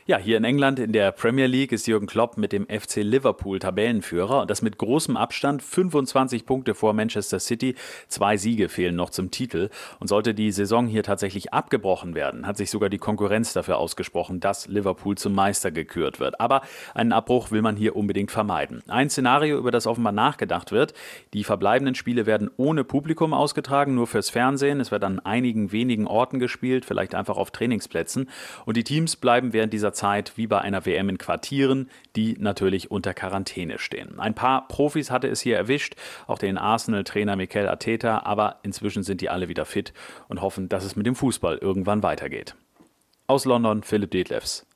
Ja, 0.06 0.16
hier 0.16 0.38
in 0.38 0.44
England 0.44 0.78
in 0.78 0.92
der 0.92 1.12
Premier 1.12 1.46
League 1.46 1.72
ist 1.72 1.86
Jürgen 1.86 2.06
Klopp 2.06 2.38
mit 2.38 2.52
dem 2.52 2.66
FC 2.66 2.96
Liverpool 2.96 3.58
Tabellenführer 3.58 4.40
und 4.40 4.50
das 4.50 4.62
mit 4.62 4.78
großem 4.78 5.14
Abstand 5.14 5.62
25 5.62 6.46
Punkte 6.46 6.74
vor 6.74 6.94
Manchester 6.94 7.38
City. 7.38 7.74
Zwei 8.08 8.38
Siege 8.38 8.70
fehlen 8.70 8.96
noch 8.96 9.10
zum 9.10 9.30
Titel 9.30 9.68
und 10.00 10.08
sollte 10.08 10.32
die 10.32 10.52
Saison 10.52 10.86
hier 10.86 11.02
tatsächlich 11.02 11.52
abgebrochen 11.52 12.14
werden, 12.14 12.46
hat 12.46 12.56
sich 12.56 12.70
sogar 12.70 12.88
die 12.88 12.96
Konkurrenz 12.96 13.52
dafür 13.52 13.76
ausgesprochen, 13.76 14.40
dass 14.40 14.68
Liverpool 14.68 15.18
zum 15.18 15.34
Meister 15.34 15.70
gekürt 15.70 16.18
wird. 16.18 16.40
Aber 16.40 16.62
einen 16.94 17.12
Abbruch 17.12 17.50
will 17.50 17.60
man 17.60 17.76
hier 17.76 17.94
unbedingt 17.94 18.30
vermeiden. 18.30 18.82
Ein 18.88 19.10
Szenario, 19.10 19.58
über 19.58 19.70
das 19.70 19.86
offenbar 19.86 20.14
nachgedacht 20.14 20.72
wird. 20.72 20.94
Die 21.34 21.44
verbleibenden 21.44 21.94
Spiele 21.94 22.24
werden 22.24 22.50
ohne 22.56 22.84
Publikum 22.84 23.34
ausgetragen, 23.34 23.94
nur 23.94 24.06
fürs 24.06 24.30
Fernsehen. 24.30 24.80
Es 24.80 24.90
wird 24.90 25.04
an 25.04 25.20
einigen 25.20 25.72
wenigen 25.72 26.06
Orten 26.06 26.38
gespielt, 26.38 26.86
vielleicht 26.86 27.14
einfach 27.14 27.36
auf 27.36 27.50
Trainingsplätzen 27.50 28.30
und 28.64 28.78
die 28.78 28.84
Teams 28.84 29.16
bleiben 29.16 29.52
während 29.52 29.74
dieser 29.74 29.92
Zeit 30.00 30.32
wie 30.36 30.46
bei 30.46 30.60
einer 30.62 30.86
WM 30.86 31.10
in 31.10 31.18
Quartieren, 31.18 31.90
die 32.16 32.34
natürlich 32.38 32.90
unter 32.90 33.12
Quarantäne 33.12 33.78
stehen. 33.78 34.18
Ein 34.18 34.34
paar 34.34 34.66
Profis 34.66 35.10
hatte 35.10 35.28
es 35.28 35.42
hier 35.42 35.58
erwischt, 35.58 35.94
auch 36.26 36.38
den 36.38 36.56
Arsenal-Trainer 36.56 37.36
Mikel 37.36 37.68
Arteta, 37.68 38.22
aber 38.24 38.60
inzwischen 38.62 39.02
sind 39.02 39.20
die 39.20 39.28
alle 39.28 39.48
wieder 39.48 39.66
fit 39.66 39.92
und 40.28 40.40
hoffen, 40.40 40.70
dass 40.70 40.84
es 40.84 40.96
mit 40.96 41.04
dem 41.06 41.14
Fußball 41.14 41.58
irgendwann 41.58 42.02
weitergeht. 42.02 42.54
Aus 43.26 43.44
London 43.44 43.82
Philipp 43.82 44.10
Detlefs. 44.10 44.66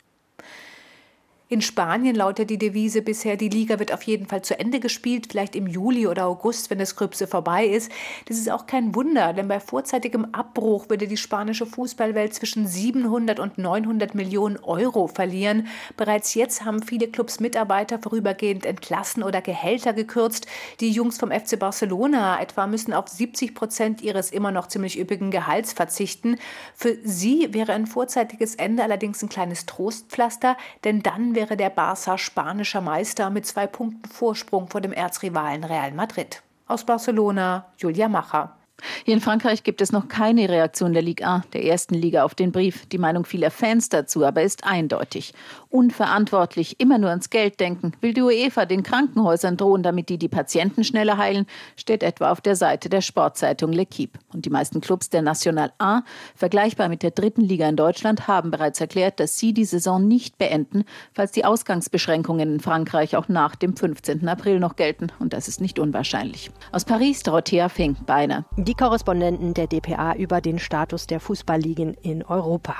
In 1.54 1.62
Spanien 1.62 2.16
lautet 2.16 2.50
die 2.50 2.58
Devise 2.58 3.00
bisher, 3.00 3.36
die 3.36 3.48
Liga 3.48 3.78
wird 3.78 3.92
auf 3.92 4.02
jeden 4.02 4.26
Fall 4.26 4.42
zu 4.42 4.58
Ende 4.58 4.80
gespielt, 4.80 5.28
vielleicht 5.30 5.54
im 5.54 5.68
Juli 5.68 6.08
oder 6.08 6.26
August, 6.26 6.68
wenn 6.68 6.80
das 6.80 6.96
Grübse 6.96 7.28
vorbei 7.28 7.64
ist. 7.64 7.92
Das 8.24 8.38
ist 8.38 8.50
auch 8.50 8.66
kein 8.66 8.92
Wunder, 8.96 9.32
denn 9.32 9.46
bei 9.46 9.60
vorzeitigem 9.60 10.24
Abbruch 10.32 10.88
würde 10.88 11.06
die 11.06 11.16
spanische 11.16 11.64
Fußballwelt 11.64 12.34
zwischen 12.34 12.66
700 12.66 13.38
und 13.38 13.56
900 13.56 14.16
Millionen 14.16 14.56
Euro 14.64 15.06
verlieren. 15.06 15.68
Bereits 15.96 16.34
jetzt 16.34 16.64
haben 16.64 16.82
viele 16.82 17.06
Clubs 17.06 17.38
Mitarbeiter 17.38 18.00
vorübergehend 18.00 18.66
entlassen 18.66 19.22
oder 19.22 19.40
Gehälter 19.40 19.92
gekürzt. 19.92 20.48
Die 20.80 20.90
Jungs 20.90 21.18
vom 21.18 21.30
FC 21.30 21.56
Barcelona 21.56 22.40
etwa 22.40 22.66
müssen 22.66 22.92
auf 22.92 23.06
70 23.06 23.54
Prozent 23.54 24.02
ihres 24.02 24.32
immer 24.32 24.50
noch 24.50 24.66
ziemlich 24.66 24.98
üppigen 24.98 25.30
Gehalts 25.30 25.72
verzichten. 25.72 26.36
Für 26.74 26.98
sie 27.04 27.54
wäre 27.54 27.74
ein 27.74 27.86
vorzeitiges 27.86 28.56
Ende 28.56 28.82
allerdings 28.82 29.22
ein 29.22 29.28
kleines 29.28 29.66
Trostpflaster, 29.66 30.56
denn 30.82 31.00
dann 31.00 31.36
wäre 31.36 31.43
der 31.44 31.74
Barça 31.74 32.16
spanischer 32.16 32.80
Meister 32.80 33.30
mit 33.30 33.46
zwei 33.46 33.66
Punkten 33.66 34.09
Vorsprung 34.09 34.68
vor 34.68 34.80
dem 34.80 34.92
Erzrivalen 34.92 35.64
Real 35.64 35.92
Madrid. 35.92 36.42
Aus 36.66 36.85
Barcelona, 36.85 37.66
Julia 37.76 38.09
Macher. 38.09 38.57
Hier 39.04 39.14
in 39.14 39.20
Frankreich 39.20 39.62
gibt 39.62 39.80
es 39.80 39.92
noch 39.92 40.08
keine 40.08 40.48
Reaktion 40.48 40.92
der 40.92 41.02
Ligue 41.02 41.26
1, 41.26 41.50
der 41.50 41.64
ersten 41.64 41.94
Liga, 41.94 42.24
auf 42.24 42.34
den 42.34 42.52
Brief. 42.52 42.87
Die 42.87 42.98
Meinung 42.98 43.24
vieler 43.24 43.50
Fans 43.50 43.88
dazu 43.88 44.24
aber 44.24 44.42
ist 44.42 44.64
eindeutig. 44.64 45.32
Unverantwortlich, 45.70 46.80
immer 46.80 46.98
nur 46.98 47.10
ans 47.10 47.30
Geld 47.30 47.60
denken, 47.60 47.92
will 48.00 48.14
die 48.14 48.22
UEFA 48.22 48.66
den 48.66 48.82
Krankenhäusern 48.82 49.56
drohen, 49.56 49.82
damit 49.82 50.08
die 50.08 50.18
die 50.18 50.28
Patienten 50.28 50.84
schneller 50.84 51.18
heilen, 51.18 51.46
steht 51.76 52.02
etwa 52.02 52.30
auf 52.30 52.40
der 52.40 52.56
Seite 52.56 52.88
der 52.88 53.00
Sportzeitung 53.00 53.72
L'Equipe. 53.72 54.14
Und 54.32 54.44
die 54.44 54.50
meisten 54.50 54.80
Clubs 54.80 55.10
der 55.10 55.22
National 55.22 55.72
1, 55.78 56.04
vergleichbar 56.34 56.88
mit 56.88 57.02
der 57.02 57.10
dritten 57.10 57.42
Liga 57.42 57.68
in 57.68 57.76
Deutschland, 57.76 58.26
haben 58.26 58.50
bereits 58.50 58.80
erklärt, 58.80 59.20
dass 59.20 59.38
sie 59.38 59.52
die 59.52 59.64
Saison 59.64 60.06
nicht 60.06 60.38
beenden, 60.38 60.84
falls 61.12 61.32
die 61.32 61.44
Ausgangsbeschränkungen 61.44 62.54
in 62.54 62.60
Frankreich 62.60 63.16
auch 63.16 63.28
nach 63.28 63.54
dem 63.54 63.76
15. 63.76 64.26
April 64.28 64.60
noch 64.60 64.76
gelten. 64.76 65.08
Und 65.18 65.32
das 65.32 65.48
ist 65.48 65.60
nicht 65.60 65.78
unwahrscheinlich. 65.78 66.50
Aus 66.72 66.84
Paris, 66.84 67.22
Dorothea 67.22 67.68
Fink, 67.68 68.06
Beiner. 68.06 68.44
Die 68.66 68.72
Korrespondenten 68.72 69.53
der 69.53 69.66
dpa 69.66 70.14
über 70.14 70.40
den 70.40 70.59
Status 70.59 71.07
der 71.07 71.20
Fußballligen 71.20 71.92
in 72.00 72.24
Europa. 72.24 72.77